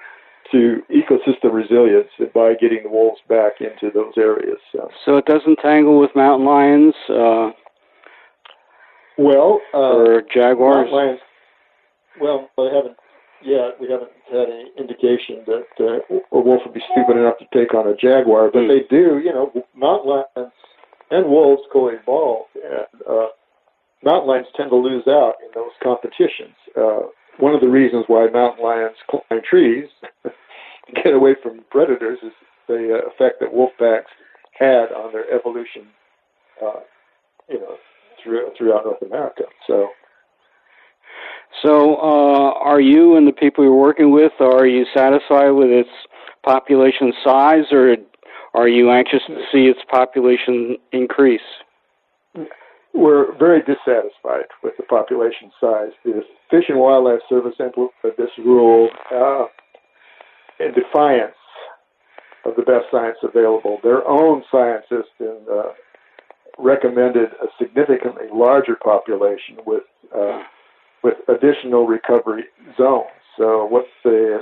to 0.51 0.81
ecosystem 0.91 1.53
resilience 1.53 2.09
by 2.33 2.53
getting 2.53 2.83
the 2.83 2.89
wolves 2.89 3.19
back 3.27 3.53
into 3.59 3.91
those 3.93 4.13
areas. 4.17 4.57
So, 4.71 4.89
so 5.03 5.17
it 5.17 5.25
doesn't 5.25 5.57
tangle 5.57 5.99
with 5.99 6.11
mountain 6.15 6.45
lions. 6.45 6.93
Uh 7.09 7.51
well, 9.17 9.61
uh, 9.73 9.77
or 9.77 10.23
jaguars. 10.33 10.89
Lions, 10.91 11.19
well, 12.19 12.49
they 12.57 12.69
haven't 12.73 12.97
yet. 13.43 13.79
We 13.79 13.89
haven't 13.89 14.11
had 14.31 14.49
any 14.49 14.71
indication 14.77 15.43
that 15.47 15.67
uh, 15.79 16.15
a 16.31 16.39
wolf 16.39 16.61
would 16.65 16.73
be 16.73 16.83
stupid 16.91 17.17
enough 17.17 17.37
to 17.39 17.45
take 17.53 17.73
on 17.73 17.87
a 17.87 17.95
jaguar, 17.95 18.49
but 18.51 18.63
mm. 18.63 18.67
they 18.67 18.87
do. 18.89 19.19
You 19.19 19.31
know, 19.31 19.51
mountain 19.75 20.09
lions 20.09 20.53
and 21.11 21.27
wolves 21.27 21.63
co-evolve, 21.71 22.47
and 22.55 23.01
uh, 23.09 23.27
mountain 24.03 24.29
lions 24.29 24.47
tend 24.55 24.69
to 24.71 24.75
lose 24.75 25.07
out 25.07 25.35
in 25.43 25.49
those 25.53 25.71
competitions. 25.81 26.55
Uh, 26.75 27.07
one 27.39 27.53
of 27.53 27.61
the 27.61 27.69
reasons 27.69 28.05
why 28.07 28.27
mountain 28.27 28.63
lions 28.63 28.95
climb 29.09 29.41
trees 29.47 29.87
to 30.23 30.31
get 31.03 31.13
away 31.13 31.35
from 31.41 31.63
predators 31.69 32.19
is 32.23 32.31
the 32.67 32.99
uh, 33.01 33.09
effect 33.09 33.39
that 33.39 33.53
wolf 33.53 33.71
packs 33.77 34.11
had 34.57 34.91
on 34.91 35.11
their 35.11 35.29
evolution. 35.33 35.87
Uh, 36.61 36.79
you 37.49 37.59
know, 37.59 37.75
through, 38.23 38.51
throughout 38.57 38.85
North 38.85 39.01
America. 39.01 39.43
So, 39.67 39.89
so 41.61 41.95
uh, 41.95 42.53
are 42.53 42.81
you 42.81 43.15
and 43.15 43.27
the 43.27 43.31
people 43.31 43.63
you're 43.63 43.75
working 43.75 44.11
with 44.11 44.33
are 44.39 44.65
you 44.65 44.85
satisfied 44.93 45.51
with 45.51 45.69
its 45.69 45.89
population 46.43 47.13
size, 47.23 47.65
or 47.71 47.95
are 48.53 48.67
you 48.67 48.91
anxious 48.91 49.21
to 49.27 49.41
see 49.51 49.67
its 49.67 49.79
population 49.89 50.77
increase? 50.91 51.41
We're 52.95 53.37
very 53.37 53.59
dissatisfied 53.59 54.47
with 54.63 54.73
the 54.77 54.83
population 54.83 55.51
size. 55.59 55.91
The 56.05 56.21
Fish 56.49 56.65
and 56.69 56.79
Wildlife 56.79 57.19
Service 57.27 57.55
implemented 57.59 58.15
this 58.17 58.29
rule 58.37 58.87
uh, 59.13 59.45
in 60.63 60.73
defiance 60.73 61.35
of 62.45 62.55
the 62.55 62.61
best 62.61 62.85
science 62.91 63.17
available. 63.21 63.79
Their 63.83 64.07
own 64.07 64.43
scientists 64.49 65.11
in 65.19 65.39
uh, 65.51 65.73
recommended 66.57 67.29
a 67.43 67.47
significantly 67.59 68.27
larger 68.33 68.77
population 68.81 69.57
with 69.65 69.83
uh, 70.15 70.43
with 71.03 71.15
additional 71.27 71.85
recovery 71.87 72.45
zones. 72.77 73.07
So 73.37 73.65
what 73.65 73.85
the 74.05 74.39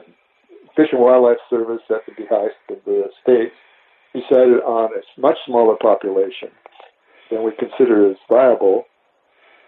Fish 0.76 0.90
and 0.92 1.02
Wildlife 1.02 1.38
Service 1.50 1.82
at 1.90 2.06
the 2.06 2.14
behest 2.16 2.56
of 2.70 2.78
the 2.86 3.10
states 3.24 3.56
decided 4.14 4.62
on 4.62 4.92
a 4.94 5.22
much 5.22 5.38
smaller 5.48 5.76
population 5.82 6.50
than 7.30 7.44
we 7.44 7.52
consider 7.58 8.10
as 8.10 8.18
viable, 8.30 8.86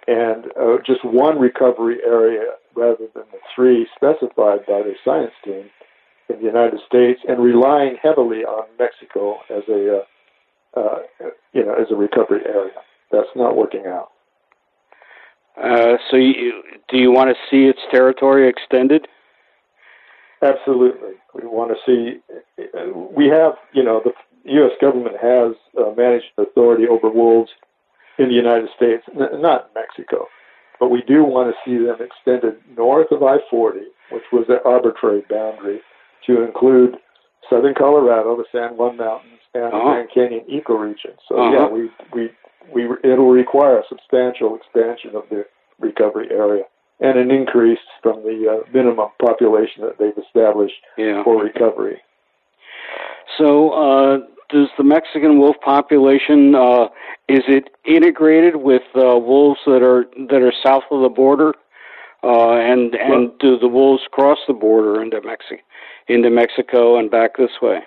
and 0.08 0.46
uh, 0.60 0.78
just 0.86 1.04
one 1.04 1.40
recovery 1.40 1.98
area 2.06 2.54
rather 2.76 3.08
than 3.14 3.24
the 3.32 3.40
three 3.56 3.88
specified 3.96 4.66
by 4.68 4.82
the 4.82 4.94
science 5.04 5.34
team 5.44 5.70
in 6.30 6.38
the 6.38 6.46
United 6.46 6.80
States, 6.88 7.22
and 7.28 7.40
relying 7.40 7.98
heavily 8.02 8.44
on 8.44 8.66
Mexico 8.80 9.38
as 9.50 9.64
a 9.70 9.98
uh, 9.98 10.02
uh, 10.76 11.00
you 11.54 11.66
know, 11.66 11.74
as 11.74 11.88
a 11.92 11.96
recovery 11.96 12.42
area. 12.46 12.74
That's 13.12 13.30
not 13.36 13.56
working 13.56 13.86
out. 13.86 14.10
Uh, 15.56 15.98
so, 16.12 16.18
you, 16.18 16.62
do 16.90 16.98
you 16.98 17.12
want 17.12 17.30
to 17.30 17.36
see 17.50 17.70
its 17.70 17.80
territory 17.92 18.50
extended? 18.50 19.08
Absolutely. 20.42 21.14
We 21.34 21.48
want 21.48 21.72
to 21.72 21.78
see. 21.86 22.20
We 23.16 23.28
have, 23.28 23.54
you 23.72 23.84
know, 23.84 24.02
the 24.04 24.12
U.S. 24.46 24.72
government 24.80 25.16
has 25.22 25.56
uh, 25.78 25.92
managed 25.98 26.26
authority 26.38 26.88
over 26.88 27.10
wolves 27.10 27.52
in 28.18 28.30
the 28.30 28.36
United 28.36 28.70
States, 28.76 29.04
n- 29.14 29.42
not 29.42 29.72
Mexico, 29.76 30.28
but 30.80 30.90
we 30.90 31.02
do 31.02 31.24
want 31.24 31.54
to 31.54 31.56
see 31.66 31.84
them 31.84 31.98
extended 32.00 32.62
north 32.78 33.12
of 33.12 33.24
I-40, 33.24 33.82
which 34.12 34.24
was 34.32 34.46
the 34.48 34.64
arbitrary 34.64 35.24
boundary, 35.30 35.82
to 36.28 36.44
include 36.44 36.98
southern 37.50 37.74
Colorado, 37.74 38.38
the 38.38 38.46
San 38.52 38.78
Juan 38.78 38.98
Mountains, 38.98 39.40
and 39.54 39.66
uh-huh. 39.66 39.84
Grand 39.84 40.10
Canyon 40.14 40.46
ecoregion. 40.52 41.16
So 41.28 41.38
uh-huh. 41.38 41.52
yeah, 41.52 41.68
we 41.68 41.90
we 42.14 42.30
we 42.74 42.98
it'll 43.04 43.30
require 43.30 43.80
a 43.80 43.84
substantial 43.88 44.56
expansion 44.56 45.16
of 45.16 45.24
the 45.30 45.46
recovery 45.80 46.28
area 46.32 46.64
and 47.00 47.18
an 47.20 47.32
increase 47.32 47.80
from 48.02 48.24
the 48.24 48.46
uh, 48.50 48.70
minimum 48.74 49.10
population 49.20 49.84
that 49.84 49.98
they've 50.00 50.24
established 50.24 50.76
yeah. 50.98 51.24
for 51.24 51.44
recovery. 51.44 52.02
So, 53.38 53.72
uh, 53.72 54.18
does 54.50 54.68
the 54.78 54.84
Mexican 54.84 55.40
wolf 55.40 55.56
population 55.64 56.56
uh, 56.56 56.86
is 57.28 57.44
it 57.48 57.70
integrated 57.86 58.58
with 58.58 58.84
uh, 58.96 59.18
wolves 59.18 59.60
that 59.66 59.82
are 59.84 60.06
that 60.30 60.42
are 60.42 60.54
south 60.64 60.84
of 60.92 61.02
the 61.02 61.10
border, 61.10 61.54
uh, 62.24 62.54
and 62.54 62.96
and 62.96 63.10
well, 63.10 63.36
do 63.40 63.60
the 63.60 63.68
wolves 63.68 64.04
cross 64.12 64.38
the 64.48 64.54
border 64.54 65.02
into 65.02 65.22
Mexico 65.22 65.62
into 66.08 66.30
Mexico 66.30 66.98
and 66.98 67.10
back 67.10 67.38
this 67.38 67.62
way? 67.62 67.80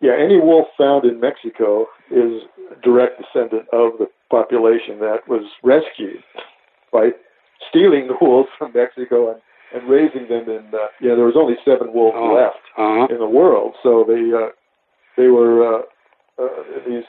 Yeah, 0.00 0.12
any 0.16 0.38
wolf 0.38 0.68
found 0.78 1.04
in 1.04 1.18
Mexico 1.18 1.86
is 2.10 2.42
a 2.70 2.80
direct 2.82 3.20
descendant 3.20 3.68
of 3.72 3.98
the 3.98 4.08
population 4.30 5.00
that 5.00 5.26
was 5.26 5.42
rescued 5.64 6.22
by 6.92 7.10
stealing 7.68 8.06
the 8.06 8.16
wolves 8.20 8.48
from 8.56 8.72
Mexico 8.72 9.32
and, 9.32 9.40
and 9.74 9.90
raising 9.90 10.28
them 10.28 10.48
in. 10.48 10.70
Uh, 10.72 10.86
know, 11.00 11.16
there 11.16 11.24
was 11.24 11.36
only 11.36 11.56
seven 11.64 11.92
wolves 11.92 12.16
oh, 12.16 12.34
left 12.34 12.62
uh-huh. 12.76 13.08
in 13.10 13.18
the 13.18 13.28
world, 13.28 13.74
so 13.82 14.04
they 14.06 14.30
uh, 14.32 14.50
they 15.18 15.28
were 15.28 15.80
uh, 15.80 15.82
uh, 16.42 16.48
these. 16.86 17.04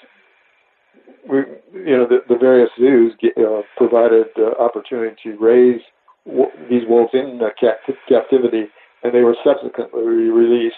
We, 1.30 1.38
you 1.74 1.98
know, 1.98 2.08
the, 2.08 2.20
the 2.28 2.38
various 2.38 2.70
zoos 2.78 3.14
get, 3.22 3.38
uh, 3.38 3.62
provided 3.78 4.28
uh, 4.38 4.62
opportunity 4.62 5.16
to 5.24 5.38
raise 5.38 5.82
w- 6.26 6.52
these 6.70 6.84
wolves 6.88 7.12
in 7.14 7.40
uh, 7.42 7.50
cap- 7.60 7.80
captivity, 8.08 8.66
and 9.04 9.14
they 9.14 9.22
were 9.22 9.36
subsequently 9.44 10.02
released 10.02 10.76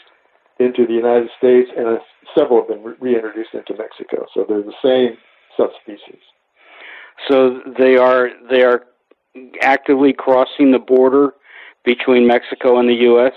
into 0.60 0.86
the 0.86 0.94
United 0.94 1.30
States, 1.38 1.70
and 1.78 1.88
uh, 1.88 1.98
several 2.38 2.62
have 2.62 2.68
been 2.68 2.84
re- 2.84 2.96
reintroduced 3.00 3.54
into 3.54 3.76
Mexico. 3.78 4.26
So 4.34 4.46
they're 4.48 4.62
the 4.62 4.74
same 4.84 5.18
subspecies. 5.58 6.22
So 7.30 7.62
they 7.78 7.98
are 7.98 8.30
they 8.50 8.64
are 8.64 8.84
actively 9.62 10.14
crossing 10.14 10.72
the 10.72 10.80
border 10.80 11.34
between 11.86 12.28
Mexico 12.28 12.80
and 12.80 12.90
the 12.90 12.96
U.S. 12.96 13.34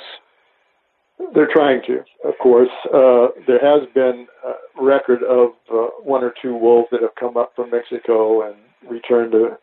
They're 1.34 1.50
trying 1.52 1.80
to, 1.86 1.98
of 2.24 2.34
course. 2.42 2.70
Uh, 2.92 3.28
there 3.46 3.60
has 3.60 3.88
been 3.94 4.26
a 4.44 4.82
record 4.82 5.22
of 5.22 5.50
uh, 5.72 5.86
one 6.02 6.24
or 6.24 6.32
two 6.42 6.54
wolves 6.56 6.88
that 6.90 7.02
have 7.02 7.14
come 7.18 7.36
up 7.36 7.52
from 7.54 7.70
Mexico 7.70 8.42
and 8.46 8.56
returned 8.88 9.32
to, 9.32 9.56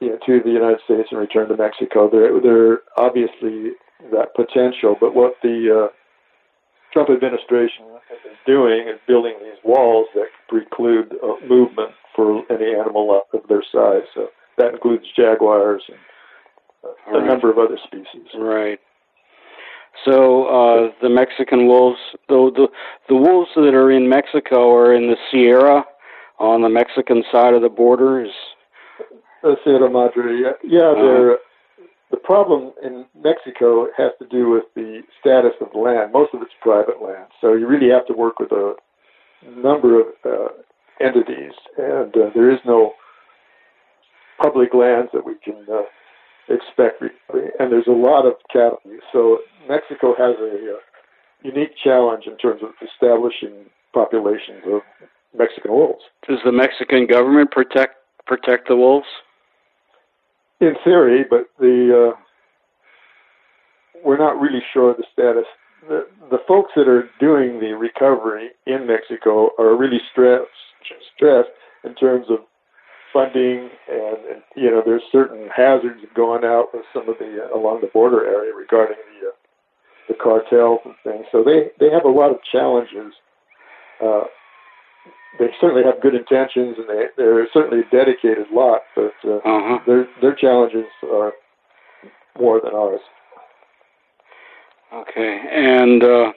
you 0.00 0.10
know, 0.10 0.18
to 0.26 0.40
the 0.44 0.50
United 0.50 0.78
States 0.84 1.08
and 1.10 1.18
returned 1.20 1.48
to 1.48 1.56
Mexico. 1.56 2.08
There, 2.08 2.40
there 2.40 2.80
obviously 2.96 3.72
that 4.12 4.34
potential, 4.36 4.96
but 5.00 5.14
what 5.14 5.34
the 5.42 5.86
uh, 5.86 5.92
Trump 6.92 7.10
administration 7.10 7.84
is 8.24 8.36
doing 8.46 8.86
is 8.88 8.98
building 9.08 9.34
these 9.40 9.58
walls 9.64 10.06
that 10.14 10.26
preclude 10.48 11.14
uh, 11.22 11.34
movement 11.46 11.90
for 12.14 12.42
any 12.50 12.74
animal 12.74 13.22
of 13.32 13.40
their 13.48 13.62
size. 13.72 14.06
So 14.14 14.28
that 14.56 14.72
includes 14.72 15.04
jaguars 15.16 15.82
and 15.88 15.98
a 17.08 17.18
Right. 17.18 17.26
number 17.26 17.50
of 17.50 17.58
other 17.58 17.76
species. 17.84 18.28
Right. 18.38 18.78
So 20.04 20.46
uh, 20.46 20.92
the 21.02 21.08
Mexican 21.08 21.66
wolves, 21.66 21.98
the, 22.28 22.50
the 22.54 22.68
the 23.08 23.16
wolves 23.16 23.50
that 23.56 23.74
are 23.74 23.90
in 23.90 24.08
Mexico 24.08 24.72
are 24.74 24.94
in 24.94 25.08
the 25.08 25.16
Sierra, 25.30 25.84
on 26.38 26.62
the 26.62 26.68
Mexican 26.68 27.24
side 27.32 27.54
of 27.54 27.62
the 27.62 27.68
border. 27.68 28.24
Is 28.24 28.30
Uh, 29.42 29.54
Sierra 29.64 29.90
Madre, 29.90 30.40
yeah, 30.42 30.52
yeah 30.62 30.92
they're, 30.94 31.38
the 32.10 32.16
problem 32.16 32.72
in 32.82 33.04
Mexico 33.20 33.88
has 33.96 34.12
to 34.20 34.26
do 34.28 34.50
with 34.50 34.64
the 34.74 35.02
status 35.20 35.52
of 35.60 35.68
the 35.72 35.78
land. 35.78 36.12
Most 36.12 36.34
of 36.34 36.42
it's 36.42 36.52
private 36.60 37.02
land, 37.02 37.28
so 37.40 37.54
you 37.54 37.66
really 37.66 37.90
have 37.90 38.06
to 38.06 38.12
work 38.12 38.38
with 38.38 38.52
a 38.52 38.74
number 39.56 40.00
of 40.00 40.06
uh, 40.24 40.48
entities, 41.00 41.52
and 41.78 42.16
uh, 42.16 42.30
there 42.34 42.50
is 42.50 42.60
no 42.64 42.92
public 44.40 44.74
lands 44.74 45.10
that 45.12 45.24
we 45.24 45.34
can 45.42 45.64
uh, 45.72 45.82
expect. 46.48 47.00
recovery. 47.00 47.50
And 47.58 47.72
there's 47.72 47.86
a 47.86 47.92
lot 47.92 48.26
of 48.26 48.34
cattle. 48.52 48.80
So 49.12 49.38
Mexico 49.68 50.14
has 50.18 50.36
a 50.40 50.74
uh, 50.74 50.78
unique 51.42 51.74
challenge 51.82 52.24
in 52.26 52.36
terms 52.38 52.62
of 52.62 52.70
establishing 52.82 53.66
populations 53.92 54.62
of 54.66 54.82
Mexican 55.36 55.72
wolves. 55.72 56.02
does 56.28 56.38
the 56.44 56.52
Mexican 56.52 57.06
government 57.06 57.50
protect 57.50 57.96
protect 58.26 58.68
the 58.68 58.76
wolves? 58.76 59.06
In 60.60 60.74
theory, 60.84 61.24
but 61.28 61.48
the 61.58 62.12
uh, 62.14 62.16
we're 64.04 64.18
not 64.18 64.40
really 64.40 64.62
sure 64.72 64.90
of 64.90 64.96
the 64.96 65.04
status. 65.12 65.44
The, 65.88 66.06
the 66.30 66.38
folks 66.48 66.72
that 66.76 66.88
are 66.88 67.08
doing 67.20 67.60
the 67.60 67.74
recovery 67.76 68.50
in 68.66 68.86
Mexico 68.86 69.50
are 69.58 69.76
really 69.76 70.00
stressed 70.10 70.48
stressed 71.14 71.50
in 71.84 71.94
terms 71.94 72.26
of 72.30 72.38
funding 73.16 73.70
and, 73.88 74.18
and 74.30 74.42
you 74.54 74.70
know 74.70 74.82
there's 74.84 75.02
certain 75.10 75.48
hazards 75.54 76.00
going 76.14 76.44
out 76.44 76.66
with 76.74 76.84
some 76.92 77.08
of 77.08 77.16
the 77.18 77.48
uh, 77.48 77.56
along 77.56 77.80
the 77.80 77.86
border 77.88 78.26
area 78.26 78.52
regarding 78.54 78.96
the 79.08 79.28
uh, 79.28 79.32
the 80.08 80.14
cartels 80.14 80.80
and 80.84 80.94
things. 81.04 81.24
So 81.32 81.42
they 81.42 81.70
they 81.80 81.90
have 81.90 82.04
a 82.04 82.08
lot 82.20 82.30
of 82.30 82.38
challenges. 82.52 83.12
Uh, 84.04 84.24
they 85.38 85.48
certainly 85.60 85.84
have 85.84 86.00
good 86.02 86.14
intentions 86.14 86.76
and 86.78 86.88
they 86.88 87.06
they're 87.16 87.48
certainly 87.52 87.80
a 87.80 87.90
dedicated 87.90 88.46
lot, 88.52 88.80
but 88.94 89.12
uh, 89.24 89.36
Uh 89.36 89.40
huh. 89.68 89.78
their 89.86 90.06
their 90.20 90.34
challenges 90.34 90.86
are 91.10 91.32
more 92.38 92.60
than 92.60 92.74
ours. 92.74 93.00
Okay. 94.94 95.40
And 95.50 96.04
uh, 96.04 96.32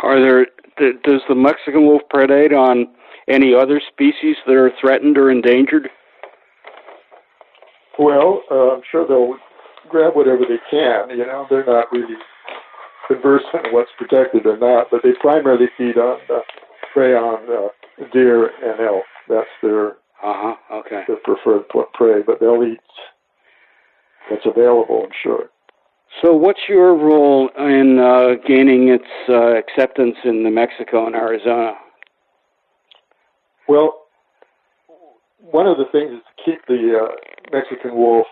are 0.00 0.20
there 0.20 0.46
th- 0.78 1.02
does 1.02 1.22
the 1.28 1.34
Mexican 1.34 1.86
wolf 1.86 2.02
predate 2.12 2.52
on 2.56 2.86
any 3.28 3.54
other 3.54 3.80
species 3.92 4.36
that 4.46 4.54
are 4.54 4.70
threatened 4.80 5.18
or 5.18 5.30
endangered? 5.30 5.88
Well, 7.98 8.42
uh, 8.50 8.74
I'm 8.74 8.82
sure 8.90 9.06
they'll 9.06 9.36
grab 9.88 10.14
whatever 10.14 10.40
they 10.48 10.60
can. 10.70 11.10
You 11.10 11.26
know, 11.26 11.46
they're 11.48 11.64
not 11.64 11.90
really 11.92 12.16
conversant 13.08 13.66
on 13.66 13.72
what's 13.72 13.90
protected 13.98 14.46
or 14.46 14.58
not, 14.58 14.88
but 14.90 15.00
they 15.02 15.12
primarily 15.20 15.66
feed 15.78 15.96
on 15.96 16.20
uh, 16.30 16.40
prey 16.92 17.14
on 17.14 17.38
uh, 17.50 18.04
deer 18.12 18.46
and 18.62 18.80
elk. 18.80 19.04
That's 19.28 19.48
their 19.62 19.92
Uh 20.22 20.54
huh. 20.54 20.56
Okay. 20.72 21.02
their 21.06 21.16
preferred 21.24 21.64
prey, 21.94 22.22
but 22.26 22.38
they'll 22.40 22.62
eat 22.64 22.80
what's 24.28 24.44
available. 24.46 25.02
I'm 25.04 25.12
sure. 25.22 25.48
So, 26.22 26.34
what's 26.34 26.60
your 26.68 26.94
role 26.94 27.50
in 27.58 27.98
uh, 27.98 28.36
gaining 28.46 28.88
its 28.88 29.04
uh, 29.28 29.54
acceptance 29.56 30.16
in 30.24 30.42
New 30.42 30.50
Mexico 30.50 31.06
and 31.06 31.14
Arizona? 31.14 31.74
Well, 33.68 34.06
one 35.38 35.66
of 35.66 35.76
the 35.76 35.84
things 35.92 36.12
is 36.12 36.20
to 36.36 36.44
keep 36.44 36.66
the 36.66 36.98
uh, 37.02 37.14
Mexican 37.52 37.96
wolf 37.96 38.26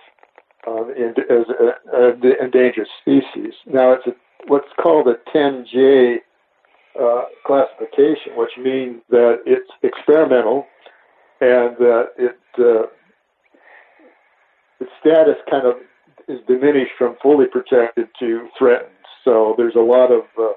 um, 0.67 0.93
in, 0.97 1.15
as 1.31 1.45
an 1.93 2.23
endangered 2.41 2.89
species. 3.01 3.53
Now, 3.67 3.93
it's 3.93 4.07
a, 4.07 4.13
what's 4.47 4.69
called 4.81 5.09
a 5.09 5.17
10J 5.37 6.19
uh, 7.01 7.23
classification, 7.45 8.37
which 8.37 8.53
means 8.57 9.03
that 9.11 9.41
it's 9.45 9.71
experimental 9.83 10.67
and 11.41 11.77
that 11.79 12.09
it 12.17 12.39
uh, 12.59 12.87
its 14.81 14.91
status 15.01 15.37
kind 15.51 15.67
of 15.67 15.75
is 16.29 16.41
diminished 16.47 16.93
from 16.99 17.17
fully 17.23 17.47
protected 17.47 18.09
to 18.21 18.49
threatened. 18.59 18.91
So 19.25 19.55
there's 19.57 19.75
a 19.75 19.81
lot 19.81 20.11
of 20.13 20.23
uh, 20.39 20.53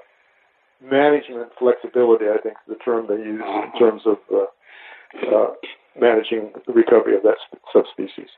management 0.82 1.50
flexibility, 1.58 2.26
I 2.26 2.38
think 2.42 2.56
is 2.66 2.76
the 2.76 2.84
term 2.84 3.06
they 3.08 3.14
use 3.16 3.42
in 3.42 3.78
terms 3.78 4.02
of 4.06 4.18
uh, 4.32 5.36
uh, 5.36 5.54
managing 5.98 6.52
the 6.66 6.72
recovery 6.72 7.16
of 7.16 7.22
that 7.22 7.36
subspecies. 7.72 8.30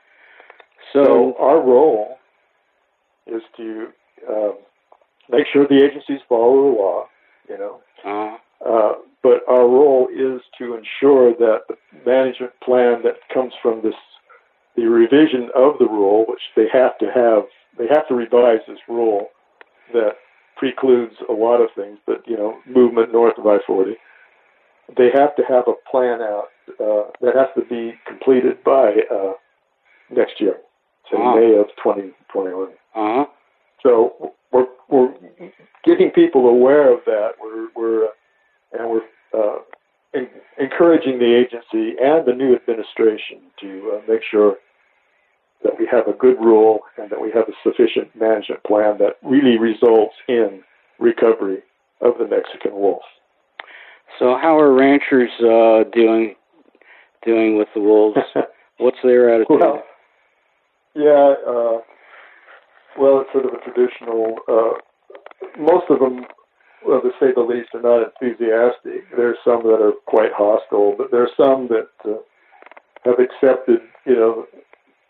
So 0.93 1.03
So, 1.03 1.35
our 1.39 1.61
role 1.61 2.17
is 3.27 3.41
to 3.57 3.87
um, 4.29 4.53
make 5.29 5.45
sure 5.51 5.67
the 5.67 5.83
agencies 5.83 6.19
follow 6.27 6.71
the 6.71 6.77
law, 6.77 7.05
you 7.47 7.57
know, 7.57 7.81
uh, 8.05 8.37
uh, 8.67 8.93
but 9.23 9.41
our 9.47 9.67
role 9.67 10.07
is 10.11 10.41
to 10.57 10.75
ensure 10.75 11.33
that 11.33 11.61
the 11.69 11.75
management 12.05 12.53
plan 12.63 13.01
that 13.03 13.15
comes 13.33 13.53
from 13.61 13.81
this, 13.83 13.93
the 14.75 14.85
revision 14.85 15.49
of 15.55 15.77
the 15.79 15.85
rule, 15.87 16.25
which 16.27 16.41
they 16.55 16.67
have 16.71 16.97
to 16.99 17.07
have, 17.13 17.43
they 17.77 17.87
have 17.87 18.07
to 18.07 18.15
revise 18.15 18.59
this 18.67 18.79
rule 18.87 19.27
that 19.93 20.13
precludes 20.57 21.15
a 21.29 21.33
lot 21.33 21.59
of 21.61 21.69
things, 21.75 21.97
but 22.05 22.21
you 22.27 22.37
know, 22.37 22.57
movement 22.67 23.11
north 23.11 23.37
of 23.37 23.45
I-40. 23.47 23.93
They 24.97 25.09
have 25.13 25.35
to 25.37 25.43
have 25.47 25.63
a 25.67 25.73
plan 25.89 26.21
out 26.21 26.45
uh, 26.79 27.09
that 27.21 27.35
has 27.35 27.47
to 27.55 27.65
be 27.69 27.93
completed 28.07 28.63
by 28.63 28.93
uh, 29.13 29.33
next 30.09 30.39
year, 30.41 30.57
say 31.09 31.17
Wow. 31.17 31.35
May 31.35 31.57
of 31.57 31.67
2021. 31.83 32.69
uh, 32.95 33.25
So 33.83 34.33
we're 34.51 34.67
we're 34.89 35.13
getting 35.85 36.11
people 36.11 36.47
aware 36.47 36.91
of 36.93 36.99
that. 37.05 37.31
We're 37.41 37.69
we're 37.75 38.05
uh, 38.05 38.09
and 38.73 38.89
we're 38.89 39.01
uh, 39.33 39.59
en- 40.15 40.29
encouraging 40.59 41.19
the 41.19 41.33
agency 41.35 41.95
and 42.01 42.25
the 42.25 42.33
new 42.33 42.55
administration 42.55 43.39
to 43.59 43.93
uh, 43.97 44.11
make 44.11 44.21
sure 44.29 44.55
that 45.63 45.77
we 45.79 45.87
have 45.91 46.07
a 46.07 46.13
good 46.13 46.39
rule 46.39 46.79
and 46.97 47.09
that 47.11 47.21
we 47.21 47.31
have 47.31 47.47
a 47.47 47.53
sufficient 47.63 48.15
management 48.15 48.63
plan 48.63 48.97
that 48.97 49.17
really 49.23 49.57
results 49.57 50.15
in 50.27 50.61
recovery 50.99 51.59
of 52.01 52.13
the 52.17 52.27
Mexican 52.27 52.73
wolf. 52.73 53.03
so 54.17 54.37
how 54.41 54.57
are 54.57 54.73
ranchers 54.73 55.29
uh, 55.41 55.83
doing 55.93 56.35
doing 57.23 57.57
with 57.57 57.67
the 57.75 57.81
wolves? 57.81 58.17
What's 58.77 58.97
their 59.03 59.33
attitude? 59.33 59.59
well, 59.59 59.83
yeah. 60.95 61.35
Uh, 61.47 61.77
well, 62.97 63.21
it's 63.21 63.31
sort 63.31 63.45
of 63.45 63.51
a 63.53 63.63
traditional. 63.63 64.35
Uh, 64.47 64.73
most 65.59 65.85
of 65.89 65.99
them, 65.99 66.25
well, 66.85 67.01
to 67.01 67.11
say 67.19 67.27
the 67.35 67.41
least, 67.41 67.69
are 67.73 67.81
not 67.81 68.03
enthusiastic. 68.03 69.09
There's 69.15 69.37
some 69.43 69.63
that 69.63 69.81
are 69.81 69.93
quite 70.05 70.31
hostile, 70.35 70.95
but 70.97 71.11
there 71.11 71.23
are 71.23 71.37
some 71.37 71.67
that 71.69 71.89
uh, 72.05 72.17
have 73.05 73.19
accepted, 73.19 73.81
you 74.05 74.15
know, 74.15 74.45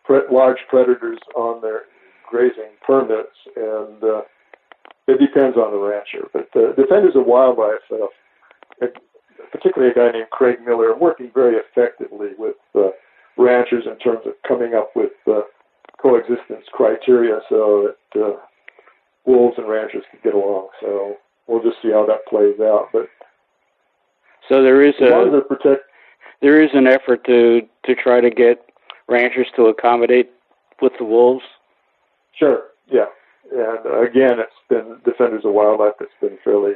pre- 0.04 0.28
large 0.32 0.60
predators 0.70 1.20
on 1.36 1.62
their 1.62 1.84
grazing 2.30 2.72
permits, 2.86 3.36
and 3.56 4.04
uh, 4.04 4.22
it 5.08 5.20
depends 5.20 5.58
on 5.58 5.72
the 5.72 5.78
rancher. 5.78 6.28
But 6.34 6.50
uh, 6.56 6.74
Defenders 6.76 7.16
of 7.16 7.26
Wildlife, 7.26 7.80
uh, 7.92 8.88
particularly 9.52 9.92
a 9.92 9.96
guy 9.96 10.12
named 10.12 10.30
Craig 10.32 10.58
Miller, 10.66 10.92
are 10.92 10.98
working 10.98 11.32
very 11.34 11.56
effectively 11.56 12.30
with 12.38 12.56
uh, 12.76 12.90
ranchers 13.38 13.86
in 13.86 13.98
terms 14.00 14.22
of 14.26 14.34
coming 14.48 14.74
up 14.74 14.92
with 14.96 15.12
uh, 15.28 15.42
coexistence 16.02 16.66
criteria 16.72 17.40
so 17.50 17.94
that 18.14 18.22
uh, 18.22 18.38
wolves 19.26 19.56
and 19.58 19.68
ranchers 19.68 20.04
can 20.10 20.20
get 20.24 20.34
along. 20.34 20.68
So 20.82 21.16
we'll 21.52 21.62
just 21.64 21.82
see 21.82 21.92
how 21.92 22.06
that 22.06 22.26
plays 22.28 22.60
out. 22.60 22.90
But 22.94 23.10
So 24.50 24.64
there 24.64 24.82
is 24.82 24.94
as 25.02 25.12
long 25.12 25.28
as 25.28 25.34
a 25.36 25.42
protect, 25.42 25.84
there 26.42 26.62
is 26.64 26.72
an 26.74 26.88
effort 26.88 27.24
to 27.26 27.62
to 27.86 27.96
try 27.96 28.22
to 28.22 28.30
get 28.30 28.64
ranchers 29.08 29.48
to 29.58 29.66
accommodate 29.66 30.30
with 30.82 30.94
the 30.98 31.06
wolves. 31.06 31.44
sure, 32.38 32.64
yeah. 32.90 33.06
And 33.52 34.08
again, 34.08 34.40
it's 34.40 34.62
been 34.70 34.98
Defenders 35.04 35.44
of 35.44 35.54
Wildlife 35.54 35.96
that's 36.00 36.12
been 36.22 36.38
fairly 36.44 36.76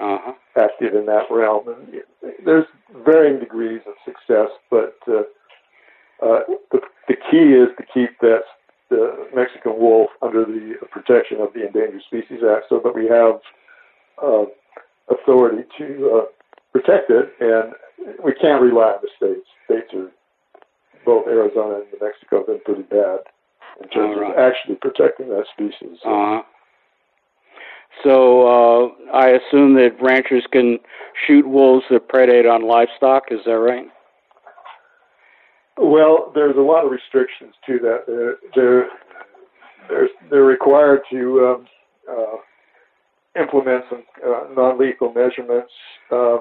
Uh 0.00 0.18
huh. 0.24 0.32
active 0.56 0.94
in 0.94 1.06
that 1.06 1.26
realm. 1.30 1.68
And 1.68 2.02
there's 2.44 2.66
varying 3.06 3.38
degrees 3.38 3.80
of 3.86 3.94
success, 4.04 4.50
but 4.70 4.96
uh, 5.06 5.22
uh, 6.26 6.40
the, 6.72 6.80
the 7.06 7.14
key 7.30 7.54
is 7.62 7.68
to 7.78 7.84
keep 7.94 8.18
that 8.20 8.42
the 8.90 9.28
Mexican 9.34 9.78
wolf 9.78 10.10
under 10.22 10.44
the 10.44 10.74
protection 10.90 11.40
of 11.40 11.52
the 11.52 11.66
Endangered 11.66 12.02
Species 12.06 12.40
Act, 12.42 12.64
so 12.68 12.80
that 12.82 12.94
we 12.94 13.06
have 13.06 13.40
uh, 14.22 14.44
authority 15.10 15.64
to 15.78 16.22
uh, 16.22 16.24
protect 16.72 17.10
it, 17.10 17.32
and 17.40 17.74
we 18.24 18.34
can't 18.34 18.62
rely 18.62 18.92
on 18.92 18.98
the 19.02 19.08
states. 19.16 19.46
States 19.64 19.92
are 19.94 20.10
both 21.04 21.26
Arizona 21.26 21.76
and 21.76 21.84
New 21.92 21.98
Mexico 22.06 22.38
have 22.38 22.46
been 22.46 22.60
pretty 22.64 22.82
bad 22.82 23.20
in 23.82 23.88
terms 23.88 24.18
right. 24.20 24.30
of 24.30 24.38
actually 24.38 24.74
protecting 24.76 25.28
that 25.28 25.44
species. 25.52 25.98
Uh-huh. 26.04 26.42
So 28.04 28.46
uh, 28.46 28.88
I 29.12 29.30
assume 29.30 29.74
that 29.74 29.96
ranchers 30.00 30.44
can 30.52 30.78
shoot 31.26 31.48
wolves 31.48 31.84
that 31.90 32.08
predate 32.08 32.50
on 32.50 32.66
livestock. 32.66 33.24
Is 33.30 33.40
that 33.46 33.58
right? 33.58 33.86
Well, 35.76 36.32
there's 36.34 36.56
a 36.56 36.60
lot 36.60 36.84
of 36.84 36.90
restrictions 36.90 37.54
to 37.66 37.78
that. 37.80 38.04
They're 38.06 38.36
they're 38.54 38.88
they're, 39.88 40.08
they're 40.30 40.44
required 40.44 41.00
to 41.10 41.46
um, 41.46 41.66
implement 43.40 43.84
some 43.90 44.02
uh, 44.26 44.44
non-lethal 44.54 45.12
measurements. 45.12 45.72
Uh, 46.10 46.38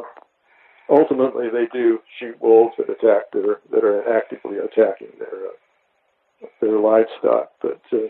ultimately, 0.89 1.49
they 1.49 1.67
do 1.73 1.99
shoot 2.19 2.41
wolves 2.41 2.75
that 2.77 2.89
attack 2.89 3.31
that 3.33 3.45
are 3.45 3.59
that 3.71 3.83
are 3.83 4.17
actively 4.17 4.57
attacking 4.57 5.09
their 5.19 5.47
uh, 5.47 6.47
their 6.61 6.79
livestock, 6.79 7.51
but 7.61 7.81
uh, 7.93 8.07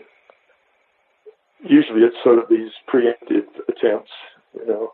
usually 1.60 2.02
it's 2.02 2.16
sort 2.22 2.38
of 2.38 2.48
these 2.48 2.70
preemptive 2.92 3.46
attempts, 3.68 4.10
you 4.54 4.66
know, 4.66 4.92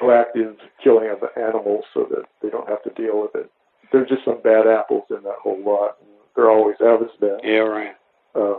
proactive 0.00 0.56
killing 0.82 1.10
of 1.10 1.20
the 1.20 1.40
animals 1.40 1.84
so 1.94 2.06
that 2.10 2.24
they 2.42 2.50
don't 2.50 2.68
have 2.68 2.82
to 2.82 2.90
deal 2.90 3.20
with 3.20 3.34
it. 3.34 3.50
There's 3.92 4.08
just 4.08 4.24
some 4.24 4.40
bad 4.42 4.66
apples 4.66 5.04
in 5.10 5.22
that 5.22 5.38
whole 5.42 5.62
lot. 5.64 5.96
And 6.00 6.10
there 6.36 6.50
always 6.50 6.76
has 6.80 7.08
been. 7.20 7.38
Yeah, 7.42 7.58
right. 7.60 7.96
Uh, 8.34 8.58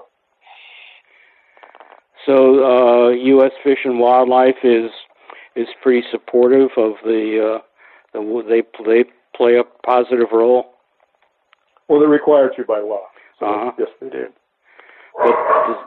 so 2.29 3.07
uh, 3.07 3.09
U.S. 3.09 3.51
Fish 3.63 3.79
and 3.85 3.99
Wildlife 3.99 4.63
is 4.63 4.91
is 5.55 5.67
pretty 5.81 6.05
supportive 6.11 6.69
of 6.77 6.93
the, 7.03 7.55
uh, 7.55 7.61
the 8.13 8.43
they 8.47 8.61
they 8.85 9.09
play 9.35 9.57
a 9.57 9.63
positive 9.85 10.27
role. 10.31 10.71
Well, 11.87 11.99
they're 11.99 12.07
required 12.07 12.51
to 12.57 12.63
by 12.65 12.79
law. 12.79 13.07
So 13.39 13.45
uh-huh. 13.47 13.71
yes, 13.79 13.89
they 13.99 14.09
do 14.09 14.27
but 15.19 15.35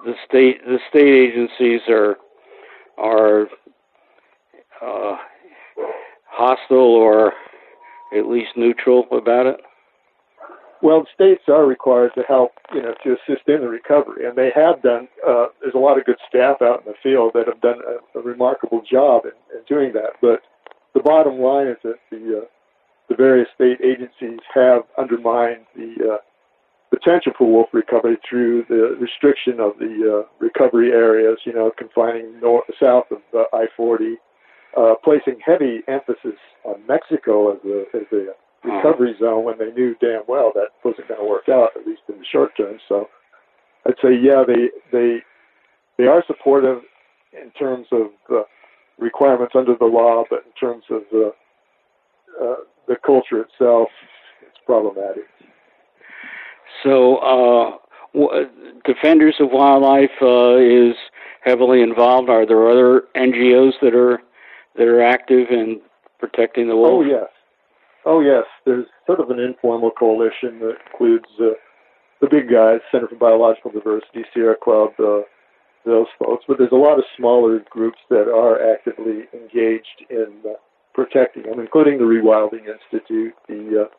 the, 0.05 0.13
the 0.13 0.15
state 0.27 0.65
the 0.65 0.79
state 0.89 1.15
agencies 1.15 1.81
are 1.89 2.17
are 2.99 3.49
uh, 4.83 5.17
hostile 6.27 6.79
or 6.79 7.33
at 8.17 8.27
least 8.29 8.51
neutral 8.57 9.07
about 9.11 9.47
it. 9.47 9.61
Well, 10.83 11.07
states 11.15 11.45
are 11.47 11.65
required 11.65 12.11
to 12.17 12.23
help, 12.27 12.53
you 12.75 12.83
know, 12.83 12.93
to 13.05 13.13
assist 13.13 13.47
in 13.47 13.61
the 13.61 13.69
recovery, 13.69 14.27
and 14.27 14.37
they 14.37 14.51
have 14.53 14.83
done. 14.83 15.07
Uh, 15.27 15.47
there's 15.61 15.75
a 15.75 15.79
lot 15.79 15.97
of 15.97 16.05
good 16.05 16.19
staff 16.29 16.61
out 16.61 16.83
in 16.85 16.93
the 16.93 16.99
field 17.01 17.33
that 17.35 17.47
have 17.47 17.61
done 17.61 17.79
a, 17.87 18.19
a 18.19 18.23
remarkable 18.23 18.83
job 18.83 19.23
in, 19.25 19.31
in, 19.57 19.63
doing 19.69 19.93
that. 19.93 20.15
But 20.21 20.41
the 20.93 21.01
bottom 21.01 21.39
line 21.39 21.69
is 21.69 21.77
that 21.85 22.01
the 22.11 22.43
uh, 22.43 22.47
the 23.09 23.15
various 23.15 23.49
state 23.55 23.79
agencies 23.81 24.41
have 24.53 24.83
undermined 24.99 25.67
the 25.77 26.15
uh, 26.15 26.17
potential 26.91 27.33
for 27.39 27.47
wolf 27.47 27.69
recovery 27.73 28.17
through 28.29 28.65
the 28.69 28.97
restriction 28.99 29.61
of 29.61 29.79
the 29.79 30.25
uh, 30.25 30.29
recovery 30.41 30.91
areas, 30.91 31.39
you 31.45 31.53
know, 31.53 31.71
confining 31.79 32.41
north, 32.41 32.65
south 32.81 33.05
of 33.11 33.19
uh, 33.35 33.45
I-40, 33.53 34.15
uh, 34.77 34.95
placing 35.05 35.41
heavy 35.45 35.81
emphasis 35.87 36.39
on 36.65 36.85
Mexico 36.89 37.53
as 37.53 37.59
a, 37.65 37.85
as 37.97 38.07
a 38.13 38.27
recovery 38.65 39.15
zone 39.19 39.45
when 39.45 39.59
they 39.59 39.73
knew 39.73 39.95
damn 40.01 40.23
well 40.29 40.53
that 40.55 40.69
wasn't 40.85 41.09
going 41.09 41.21
to 41.21 41.27
work 41.27 41.49
out, 41.49 41.71
at 41.77 41.87
least 41.87 42.03
in 42.09 42.19
the 42.19 42.25
short 42.25 42.57
term. 42.57 42.79
So 42.89 43.09
I'd 43.87 43.95
say, 44.03 44.15
yeah, 44.21 44.45
they 44.47 44.71
they 44.93 45.23
they 45.99 46.07
are 46.07 46.25
supportive 46.27 46.83
in 47.33 47.51
terms 47.53 47.87
of 47.93 48.09
the 48.29 48.45
requirements 48.99 49.55
under 49.57 49.75
the 49.77 49.87
law, 49.87 50.25
but 50.29 50.45
in 50.47 50.53
terms 50.53 50.85
of 50.91 51.03
the 51.11 51.33
uh, 52.41 52.57
the 52.89 52.97
culture 53.05 53.41
itself, 53.43 53.89
it's 54.47 54.59
problematic. 54.67 55.25
So, 56.83 57.17
uh, 57.17 57.77
w- 58.15 58.49
Defenders 58.85 59.37
of 59.41 59.51
Wildlife 59.51 60.11
uh, 60.21 60.57
is 60.57 60.95
heavily 61.43 61.83
involved. 61.83 62.29
Are 62.29 62.47
there 62.47 62.69
other 62.69 63.05
NGOs 63.15 63.73
that 63.83 63.95
are 63.95 64.21
that 64.77 64.89
are 64.89 65.03
active 65.03 65.49
in 65.51 65.81
protecting 66.19 66.69
the 66.69 66.77
wolf? 66.77 67.05
Oh 67.05 67.09
yes, 67.09 67.29
oh 68.05 68.21
yes. 68.21 68.45
There's 68.65 68.87
sort 69.07 69.21
of 69.21 69.31
an 69.31 69.39
informal 69.39 69.91
coalition 69.91 70.61
that 70.61 70.77
includes 70.91 71.29
uh, 71.41 71.55
the 72.21 72.29
big 72.31 72.51
guys, 72.51 72.81
Center 72.91 73.09
for 73.09 73.17
Biological 73.17 73.73
Diversity, 73.73 74.25
Sierra 74.33 74.57
Club, 74.57 74.91
uh, 74.99 75.23
those 75.85 76.07
folks. 76.19 76.45
But 76.47 76.59
there's 76.59 76.73
a 76.73 76.77
lot 76.77 76.99
of 76.99 77.05
smaller 77.17 77.61
groups 77.71 77.99
that 78.11 78.31
are 78.31 78.73
actively 78.73 79.25
engaged 79.35 80.07
in 80.09 80.33
uh, 80.47 80.55
protecting 80.95 81.45
them, 81.45 81.59
including 81.59 81.99
the 81.99 82.05
Rewilding 82.05 82.67
Institute, 82.69 83.35
the 83.49 83.87
uh, 83.87 83.95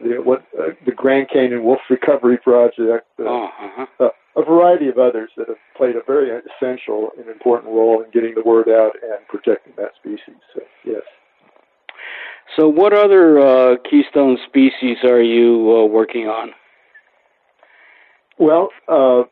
the, 0.00 0.22
what 0.22 0.44
uh, 0.58 0.70
the 0.86 0.92
Grand 0.92 1.28
Canyon 1.32 1.64
Wolf 1.64 1.80
Recovery 1.90 2.38
Project, 2.38 3.06
uh, 3.18 3.24
oh, 3.24 3.44
uh-huh. 3.46 3.86
uh, 4.00 4.40
a 4.40 4.44
variety 4.44 4.88
of 4.88 4.98
others 4.98 5.30
that 5.36 5.48
have 5.48 5.56
played 5.76 5.96
a 5.96 6.02
very 6.06 6.30
essential 6.30 7.10
and 7.18 7.28
important 7.28 7.72
role 7.72 8.02
in 8.02 8.10
getting 8.10 8.34
the 8.34 8.42
word 8.42 8.68
out 8.68 8.92
and 9.02 9.26
protecting 9.28 9.72
that 9.76 9.92
species. 9.98 10.38
So, 10.54 10.60
yes. 10.84 11.02
So, 12.56 12.68
what 12.68 12.92
other 12.92 13.38
uh, 13.38 13.76
keystone 13.88 14.38
species 14.46 14.98
are 15.04 15.22
you 15.22 15.76
uh, 15.76 15.86
working 15.86 16.26
on? 16.26 16.50
Well, 18.38 18.70
uh, 18.88 19.24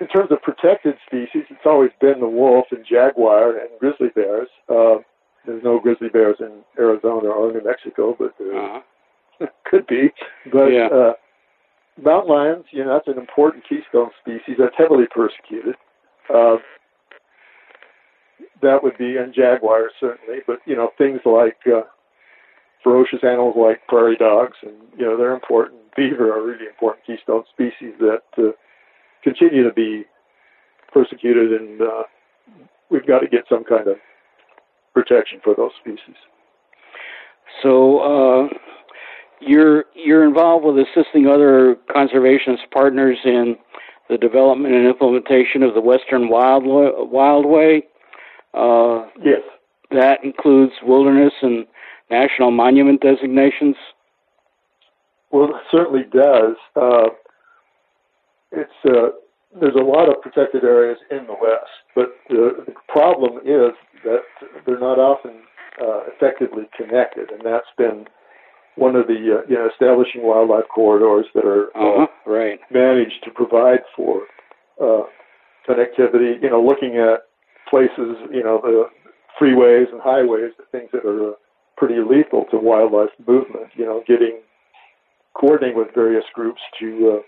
in 0.00 0.08
terms 0.08 0.30
of 0.30 0.42
protected 0.42 0.96
species, 1.06 1.44
it's 1.50 1.64
always 1.64 1.90
been 2.00 2.20
the 2.20 2.28
wolf 2.28 2.66
and 2.70 2.84
jaguar 2.84 3.56
and 3.56 3.68
grizzly 3.78 4.08
bears. 4.14 4.48
there's 4.68 5.64
no 5.64 5.78
grizzly 5.80 6.08
bears 6.08 6.36
in 6.40 6.62
Arizona 6.78 7.28
or 7.28 7.52
New 7.52 7.62
Mexico, 7.64 8.16
but 8.18 8.34
uh-huh. 8.40 9.46
could 9.64 9.86
be, 9.86 10.10
but 10.52 10.66
yeah. 10.66 10.86
uh, 10.86 11.12
mountain 12.02 12.30
lions, 12.30 12.64
you 12.70 12.84
know, 12.84 12.92
that's 12.92 13.08
an 13.08 13.20
important 13.20 13.64
keystone 13.68 14.10
species 14.20 14.56
that's 14.58 14.74
heavily 14.76 15.06
persecuted. 15.10 15.76
That 18.62 18.82
would 18.82 18.98
be, 18.98 19.16
and 19.16 19.34
jaguars 19.34 19.92
certainly, 19.98 20.40
but 20.46 20.58
you 20.66 20.76
know, 20.76 20.90
things 20.98 21.20
like 21.24 21.58
uh, 21.66 21.82
ferocious 22.82 23.20
animals 23.22 23.54
like 23.56 23.86
prairie 23.88 24.16
dogs, 24.16 24.56
and 24.62 24.74
you 24.98 25.04
know, 25.04 25.16
they're 25.16 25.34
important. 25.34 25.80
Beaver 25.96 26.32
are 26.32 26.44
really 26.44 26.66
important 26.66 27.04
keystone 27.06 27.44
species 27.52 27.94
that 27.98 28.22
uh, 28.38 28.52
continue 29.22 29.64
to 29.64 29.72
be 29.72 30.04
persecuted, 30.92 31.52
and 31.60 31.82
uh, 31.82 32.02
we've 32.90 33.06
got 33.06 33.20
to 33.20 33.28
get 33.28 33.44
some 33.48 33.64
kind 33.64 33.88
of 33.88 33.96
protection 34.94 35.40
for 35.42 35.54
those 35.54 35.72
species. 35.80 36.16
So, 37.62 37.98
uh, 37.98 38.48
you're 39.40 39.84
you're 39.94 40.24
involved 40.24 40.64
with 40.64 40.76
assisting 40.76 41.26
other 41.26 41.76
conservationist 41.88 42.70
partners 42.72 43.18
in 43.24 43.56
the 44.08 44.18
development 44.18 44.74
and 44.74 44.86
implementation 44.86 45.62
of 45.62 45.74
the 45.74 45.80
Western 45.80 46.28
Wild 46.28 46.64
Wildway. 46.64 47.82
Uh, 48.54 49.06
yes, 49.22 49.42
that 49.90 50.24
includes 50.24 50.72
wilderness 50.82 51.32
and 51.42 51.66
national 52.10 52.50
monument 52.50 53.00
designations. 53.00 53.76
Well, 55.30 55.50
it 55.50 55.62
certainly 55.70 56.04
does. 56.12 56.56
Uh, 56.74 57.10
it's 58.52 58.70
uh, 58.84 59.10
there's 59.60 59.74
a 59.74 59.84
lot 59.84 60.08
of 60.08 60.20
protected 60.22 60.64
areas 60.64 60.98
in 61.10 61.26
the 61.26 61.34
West, 61.40 61.70
but 61.94 62.10
the, 62.28 62.64
the 62.66 62.74
problem 62.88 63.38
is 63.38 63.72
that 64.04 64.22
they're 64.66 64.78
not 64.78 64.98
often 64.98 65.42
uh, 65.80 66.02
effectively 66.06 66.68
connected, 66.76 67.30
and 67.30 67.42
that's 67.44 67.70
been 67.78 68.06
one 68.76 68.96
of 68.96 69.06
the 69.06 69.14
uh, 69.14 69.46
you 69.48 69.56
know 69.56 69.68
establishing 69.70 70.22
wildlife 70.22 70.68
corridors 70.72 71.26
that 71.34 71.44
are 71.44 71.68
uh, 71.76 72.02
uh-huh, 72.02 72.06
right. 72.26 72.60
managed 72.70 73.22
to 73.24 73.30
provide 73.30 73.80
for 73.96 74.22
uh, 74.80 75.02
connectivity. 75.68 76.42
You 76.42 76.50
know, 76.50 76.62
looking 76.62 76.96
at 76.96 77.29
places, 77.70 78.16
you 78.30 78.42
know, 78.42 78.60
the 78.62 78.84
freeways 79.40 79.90
and 79.92 80.00
highways, 80.00 80.52
the 80.58 80.64
things 80.70 80.90
that 80.92 81.06
are 81.06 81.34
pretty 81.76 82.00
lethal 82.00 82.44
to 82.50 82.58
wildlife 82.58 83.10
movement. 83.26 83.68
You 83.74 83.86
know, 83.86 84.02
getting 84.06 84.40
coordinating 85.34 85.78
with 85.78 85.94
various 85.94 86.24
groups 86.34 86.60
to 86.80 87.18
uh, 87.18 87.22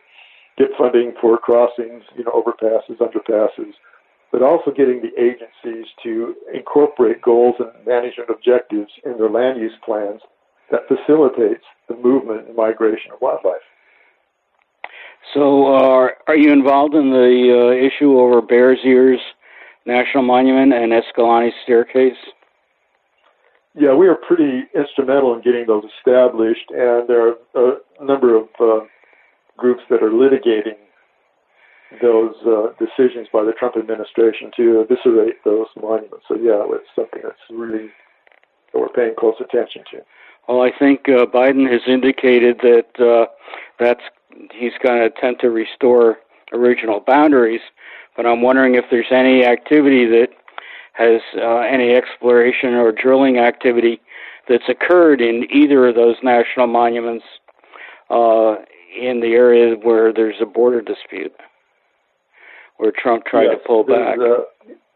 get 0.58 0.68
funding 0.76 1.14
for 1.20 1.38
crossings, 1.38 2.02
you 2.16 2.24
know, 2.24 2.32
overpasses, 2.32 2.98
underpasses, 2.98 3.72
but 4.30 4.42
also 4.42 4.70
getting 4.70 5.00
the 5.00 5.12
agencies 5.20 5.86
to 6.02 6.34
incorporate 6.52 7.22
goals 7.22 7.54
and 7.58 7.70
management 7.86 8.30
objectives 8.30 8.90
in 9.04 9.16
their 9.18 9.30
land 9.30 9.60
use 9.60 9.72
plans 9.84 10.20
that 10.70 10.80
facilitates 10.88 11.64
the 11.88 11.96
movement 11.96 12.48
and 12.48 12.56
migration 12.56 13.12
of 13.12 13.20
wildlife. 13.20 13.60
So, 15.34 15.74
uh, 15.74 16.08
are 16.26 16.36
you 16.36 16.52
involved 16.52 16.94
in 16.94 17.10
the 17.10 17.70
uh, 17.70 17.86
issue 17.86 18.18
over 18.18 18.42
Bears 18.42 18.80
Ears 18.84 19.20
National 19.86 20.22
Monument 20.22 20.72
and 20.72 20.92
Escalante 20.92 21.52
Staircase? 21.62 22.16
Yeah, 23.74 23.94
we 23.94 24.06
are 24.06 24.14
pretty 24.14 24.64
instrumental 24.74 25.34
in 25.34 25.40
getting 25.40 25.66
those 25.66 25.84
established, 25.98 26.70
and 26.70 27.08
there 27.08 27.34
are 27.54 27.78
a 28.00 28.04
number 28.04 28.36
of 28.36 28.48
uh, 28.60 28.84
groups 29.56 29.82
that 29.88 30.02
are 30.02 30.10
litigating 30.10 30.76
those 32.00 32.34
uh, 32.46 32.68
decisions 32.78 33.28
by 33.32 33.44
the 33.44 33.52
Trump 33.52 33.76
administration 33.76 34.50
to 34.56 34.80
eviscerate 34.80 35.42
those 35.44 35.66
monuments. 35.80 36.24
So 36.28 36.36
yeah, 36.36 36.64
it's 36.68 36.88
something 36.94 37.20
that's 37.22 37.38
really 37.50 37.90
that 38.72 38.78
we're 38.78 38.88
paying 38.88 39.14
close 39.18 39.34
attention 39.40 39.84
to. 39.90 40.00
Well, 40.48 40.62
I 40.62 40.70
think 40.76 41.08
uh, 41.08 41.26
Biden 41.26 41.70
has 41.70 41.82
indicated 41.86 42.58
that 42.62 43.00
uh, 43.00 43.26
that's 43.78 44.02
he's 44.52 44.72
going 44.82 44.98
to 44.98 45.06
attempt 45.06 45.40
to 45.42 45.50
restore 45.50 46.18
original 46.52 47.00
boundaries, 47.00 47.60
but 48.16 48.26
I'm 48.26 48.42
wondering 48.42 48.74
if 48.74 48.84
there's 48.90 49.10
any 49.10 49.44
activity 49.44 50.06
that 50.06 50.28
has 50.94 51.20
uh, 51.36 51.60
any 51.60 51.94
exploration 51.94 52.74
or 52.74 52.92
drilling 52.92 53.38
activity 53.38 54.00
that's 54.48 54.68
occurred 54.68 55.20
in 55.20 55.46
either 55.50 55.88
of 55.88 55.94
those 55.94 56.16
national 56.22 56.66
monuments 56.66 57.24
uh, 58.10 58.56
in 58.98 59.20
the 59.20 59.32
area 59.34 59.74
where 59.76 60.12
there's 60.12 60.36
a 60.40 60.46
border 60.46 60.82
dispute, 60.82 61.32
where 62.76 62.92
Trump 62.92 63.24
tried 63.24 63.44
yes, 63.44 63.58
to 63.62 63.66
pull 63.66 63.84
back. 63.84 64.18
Uh, 64.18 64.44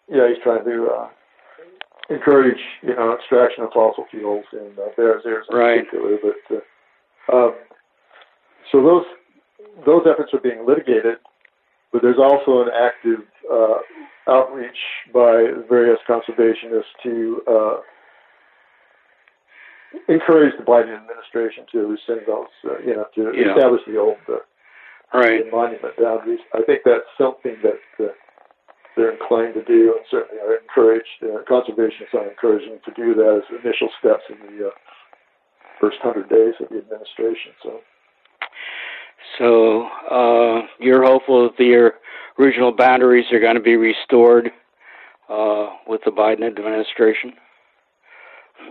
yeah, 0.09 0.29
he's 0.29 0.43
trying 0.43 0.65
to 0.65 0.89
uh, 0.91 1.09
encourage 2.11 2.61
you 2.83 2.95
know 2.95 3.15
extraction 3.15 3.65
of 3.65 3.71
fossil 3.73 4.05
fuels 4.11 4.45
in 4.53 4.73
uh, 4.79 4.89
Bears 4.97 5.23
Ears 5.25 5.47
in 5.51 5.57
right. 5.57 5.85
particular. 5.87 6.19
But 6.23 6.57
uh, 7.33 7.37
um, 7.37 7.55
so 8.71 8.83
those 8.83 9.05
those 9.87 10.03
efforts 10.11 10.33
are 10.35 10.41
being 10.41 10.67
litigated, 10.67 11.19
but 11.93 12.03
there's 12.03 12.19
also 12.19 12.63
an 12.63 12.69
active 12.75 13.21
uh, 13.51 13.79
outreach 14.29 14.79
by 15.13 15.51
various 15.69 15.99
conservationists 16.09 16.93
to 17.03 17.43
uh, 17.49 17.77
encourage 20.09 20.55
the 20.59 20.65
Biden 20.65 20.97
administration 20.97 21.65
to 21.73 21.87
rescind 21.87 22.27
those, 22.27 22.53
uh, 22.65 22.79
you 22.85 22.95
know, 22.95 23.07
to 23.15 23.33
yeah. 23.35 23.55
establish 23.55 23.83
the 23.87 23.97
old 23.99 24.19
uh, 24.29 24.39
right. 25.15 25.45
monument 25.51 25.95
boundaries. 25.99 26.41
I 26.55 26.63
think 26.63 26.83
that's 26.85 27.07
something 27.17 27.57
that 27.63 27.81
uh, 28.05 28.13
they're 28.97 29.13
inclined 29.13 29.55
to 29.55 29.65
do, 29.65 29.95
and 29.95 30.05
certainly 30.11 30.43
are 30.43 30.57
encouraged. 30.57 31.23
Uh, 31.23 31.45
conservationists 31.49 32.15
are 32.15 32.29
encouraging 32.29 32.79
to 32.85 32.91
do 32.93 33.15
that 33.15 33.43
as 33.43 33.61
initial 33.65 33.89
steps 34.01 34.25
in 34.29 34.39
the 34.47 34.69
uh, 34.69 34.71
first 35.81 35.99
hundred 36.03 36.29
days 36.29 36.55
of 36.61 36.69
the 36.69 36.79
administration. 36.79 37.53
So. 37.63 37.81
So 39.39 39.89
uh, 40.11 40.67
you're 40.79 41.05
hopeful 41.05 41.45
that 41.45 41.57
the 41.59 41.93
original 42.39 42.73
boundaries 42.73 43.27
are 43.33 43.41
going 43.41 43.57
to 43.57 43.61
be 43.61 43.77
restored 43.77 44.51
uh, 45.29 45.71
with 45.87 46.01
the 46.05 46.11
Biden 46.11 46.47
administration? 46.47 47.35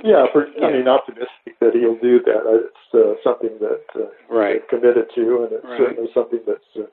Yeah, 0.03 0.25
for, 0.33 0.47
I 0.61 0.71
mean, 0.71 0.87
optimistic 0.87 1.59
that 1.61 1.73
he'll 1.73 1.97
do 1.97 2.19
that. 2.25 2.67
It's 2.67 2.93
uh, 2.93 3.13
something 3.23 3.57
that 3.59 3.83
uh, 3.95 4.09
right. 4.29 4.61
they're 4.69 4.79
committed 4.79 5.07
to, 5.15 5.43
and 5.43 5.51
it's 5.53 5.63
right. 5.63 5.77
certainly 5.79 6.09
something 6.13 6.39
that's 6.45 6.69
uh, 6.75 6.89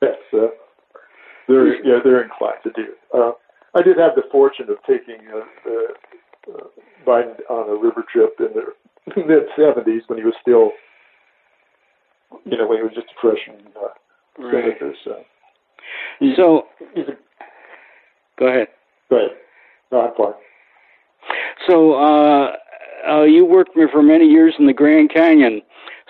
that's 0.00 0.28
uh, 0.32 0.48
they're 1.48 1.82
yeah 1.84 1.98
they're 2.04 2.22
inclined 2.22 2.62
to 2.64 2.70
do. 2.70 2.94
Uh, 3.12 3.32
I 3.74 3.82
did 3.82 3.98
have 3.98 4.14
the 4.14 4.22
fortune 4.30 4.68
of 4.70 4.78
taking 4.86 5.20
uh, 5.32 6.52
uh, 6.52 6.64
Biden 7.06 7.38
on 7.48 7.70
a 7.70 7.80
river 7.80 8.04
trip 8.10 8.36
in 8.38 8.54
the 8.54 9.16
mid 9.26 9.48
'70s 9.58 10.02
when 10.06 10.18
he 10.18 10.24
was 10.24 10.34
still, 10.40 10.72
you 12.44 12.56
know, 12.56 12.66
when 12.66 12.78
he 12.78 12.82
was 12.82 12.92
just 12.94 13.08
a 13.08 13.20
freshman 13.20 13.66
uh, 13.76 13.88
right. 14.42 14.52
senator. 14.52 14.94
So, 15.04 15.24
he's, 16.18 16.36
so 16.36 16.66
he's 16.94 17.08
a, 17.08 17.16
go 18.38 18.46
ahead. 18.46 18.68
Go 19.08 19.16
ahead. 19.16 19.30
No, 19.92 20.00
I'm 20.02 20.14
fine. 20.16 20.34
So 21.68 21.94
uh, 21.94 22.52
uh, 23.08 23.22
you 23.24 23.44
worked 23.44 23.72
for 23.92 24.02
many 24.02 24.26
years 24.26 24.54
in 24.58 24.66
the 24.66 24.72
Grand 24.72 25.12
Canyon. 25.12 25.62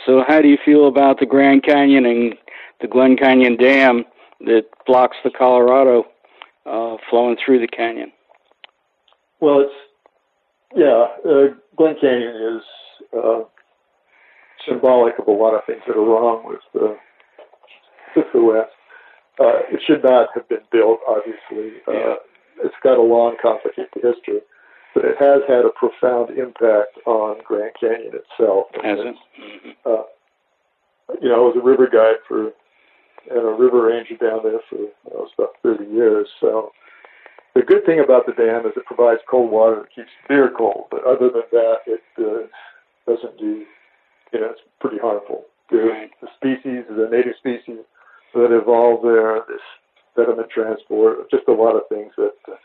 So 0.06 0.22
how 0.26 0.40
do 0.40 0.48
you 0.48 0.59
feel 0.64 0.88
about 0.88 1.20
the 1.20 1.26
Grand 1.26 1.62
Canyon 1.62 2.06
and 2.06 2.35
the 2.80 2.88
Glen 2.88 3.16
Canyon 3.16 3.56
Dam 3.56 4.04
that 4.40 4.64
blocks 4.87 5.16
the 5.24 5.30
Colorado 5.30 6.04
uh, 6.66 6.96
flowing 7.09 7.37
through 7.44 7.61
the 7.61 7.68
canyon? 7.68 8.12
Well, 9.40 9.61
it's 9.61 9.72
yeah. 10.74 11.06
Uh, 11.28 11.54
Glen 11.76 11.96
Canyon 12.00 12.56
is 12.56 12.62
uh, 13.16 13.40
symbolic 14.68 15.18
of 15.18 15.27
a 15.27 15.33
lot 15.33 15.55
of 15.55 15.64
things 15.66 15.83
that 15.87 15.96
are 15.96 16.05
wrong 16.05 16.42
with 16.46 16.61
the 16.75 16.96
with 18.16 18.27
the 18.33 18.42
West. 18.42 18.75
Uh, 19.38 19.64
it 19.73 19.81
should 19.87 20.05
not 20.05 20.29
have 20.35 20.49
been 20.49 20.64
built. 20.70 21.01
Obviously, 21.09 21.81
yeah. 21.88 22.14
it's 22.62 22.75
got 22.83 22.99
a 22.99 23.03
long, 23.03 23.37
complicated 23.40 23.88
history 23.94 24.40
but 24.94 25.05
it 25.05 25.16
has 25.18 25.42
had 25.46 25.64
a 25.64 25.70
profound 25.70 26.31
impact 26.37 26.99
on 27.07 27.38
Grand 27.44 27.73
Canyon 27.79 28.12
itself. 28.14 28.66
Has 28.83 28.99
it? 28.99 29.16
Uh, 29.87 30.03
you 31.20 31.29
know, 31.29 31.37
I 31.37 31.46
was 31.46 31.57
a 31.57 31.64
river 31.64 31.88
guide 31.90 32.18
for 32.27 32.53
and 33.31 33.38
a 33.38 33.53
river 33.53 33.87
ranger 33.87 34.16
down 34.16 34.40
there 34.42 34.61
for 34.68 34.77
you 34.79 34.90
know, 35.12 35.29
about 35.38 35.55
30 35.62 35.85
years. 35.92 36.27
So 36.40 36.73
the 37.55 37.62
good 37.62 37.85
thing 37.85 38.01
about 38.01 38.27
the 38.27 38.33
dam 38.33 38.66
is 38.66 38.73
it 38.77 38.87
provides 38.87 39.20
cold 39.31 39.51
water 39.51 39.83
that 39.83 39.94
keeps 39.94 40.11
beer 40.29 40.51
cold. 40.57 40.87
But 40.90 41.05
other 41.05 41.31
than 41.31 41.46
that, 41.53 41.77
it 41.87 42.03
uh, 42.18 42.49
doesn't 43.07 43.38
do. 43.38 43.64
You 44.33 44.40
know, 44.40 44.51
it's 44.51 44.61
pretty 44.81 44.99
harmful. 44.99 45.45
Right. 45.73 46.11
The 46.21 46.29
species, 46.37 46.85
the 46.88 47.09
native 47.11 47.35
species 47.38 47.85
that 48.35 48.57
evolve 48.57 49.03
there, 49.03 49.40
this 49.49 49.62
sediment 50.16 50.51
transport, 50.51 51.31
just 51.31 51.49
a 51.49 51.53
lot 51.53 51.77
of 51.77 51.83
things 51.88 52.12
that 52.16 52.35
uh, 52.49 52.57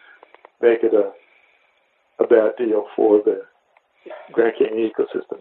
make 0.61 0.83
it 0.83 0.93
a 0.93 1.11
a 2.23 2.27
bad 2.27 2.53
deal 2.57 2.85
for 2.95 3.21
the 3.23 3.41
Grand 4.31 4.53
Canyon 4.57 4.89
ecosystem. 4.89 5.39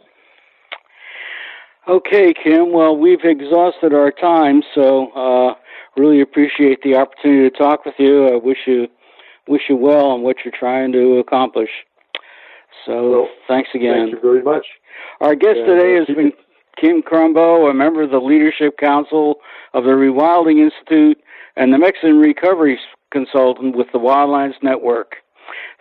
Okay, 1.87 2.33
Kim. 2.33 2.73
Well, 2.73 2.97
we've 2.97 3.25
exhausted 3.25 3.93
our 3.93 4.11
time, 4.11 4.63
so 4.75 5.09
uh, 5.13 5.55
really 5.97 6.21
appreciate 6.21 6.83
the 6.83 6.97
opportunity 6.97 7.49
to 7.51 7.57
talk 7.57 7.85
with 7.85 7.95
you. 7.99 8.29
I 8.29 8.37
wish 8.37 8.59
you 8.67 8.89
wish 9.47 9.63
you 9.69 9.77
well 9.77 10.07
on 10.07 10.23
what 10.23 10.37
you're 10.45 10.55
trying 10.59 10.93
to 10.93 11.19
accomplish. 11.19 11.69
So 12.87 13.11
well, 13.11 13.29
thanks 13.47 13.71
again. 13.75 14.11
Thank 14.11 14.13
you 14.13 14.21
very 14.21 14.43
much. 14.43 14.67
Our 15.21 15.35
guest 15.35 15.59
and, 15.59 15.67
today 15.67 15.95
has 15.95 16.07
been 16.07 16.33
Kim 16.81 17.03
Crumbo, 17.03 17.71
a 17.71 17.75
member 17.75 18.03
of 18.03 18.11
the 18.11 18.19
Leadership 18.19 18.79
Council 18.79 19.37
of 19.73 19.85
the 19.85 19.91
Rewilding 19.91 20.63
Institute 20.63 21.19
and 21.57 21.73
the 21.73 21.79
Mexican 21.79 22.19
Recovery 22.19 22.79
Consultant 23.13 23.77
with 23.77 23.87
the 23.93 23.99
Wildlands 23.99 24.63
Network. 24.63 25.17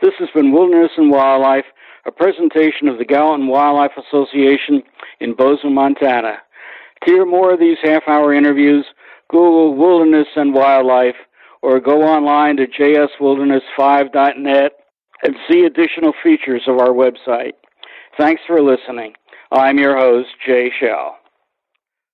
This 0.02 0.14
has 0.20 0.30
been 0.34 0.52
Wilderness 0.52 0.92
and 0.98 1.10
Wildlife, 1.10 1.66
a 2.06 2.12
presentation 2.12 2.88
of 2.88 2.98
the 2.98 3.06
Gallatin 3.06 3.48
Wildlife 3.48 3.94
Association 3.98 4.84
in 5.20 5.36
Bozeman, 5.36 5.74
Montana. 5.74 6.38
To 7.04 7.12
hear 7.12 7.26
more 7.26 7.54
of 7.54 7.60
these 7.60 7.78
half 7.82 8.04
hour 8.08 8.34
interviews, 8.34 8.86
Google 9.30 9.76
Wilderness 9.76 10.28
and 10.36 10.54
Wildlife 10.54 11.16
or 11.64 11.80
go 11.80 12.04
online 12.04 12.58
to 12.58 12.68
jswilderness5.net 12.68 14.74
and 15.24 15.36
see 15.50 15.64
additional 15.64 16.14
features 16.22 16.64
of 16.68 16.78
our 16.78 16.90
website. 16.90 17.54
Thanks 18.18 18.42
for 18.46 18.62
listening. 18.62 19.14
I'm 19.52 19.80
your 19.80 19.98
host, 19.98 20.30
Jay 20.46 20.72
Shell. 20.80 21.18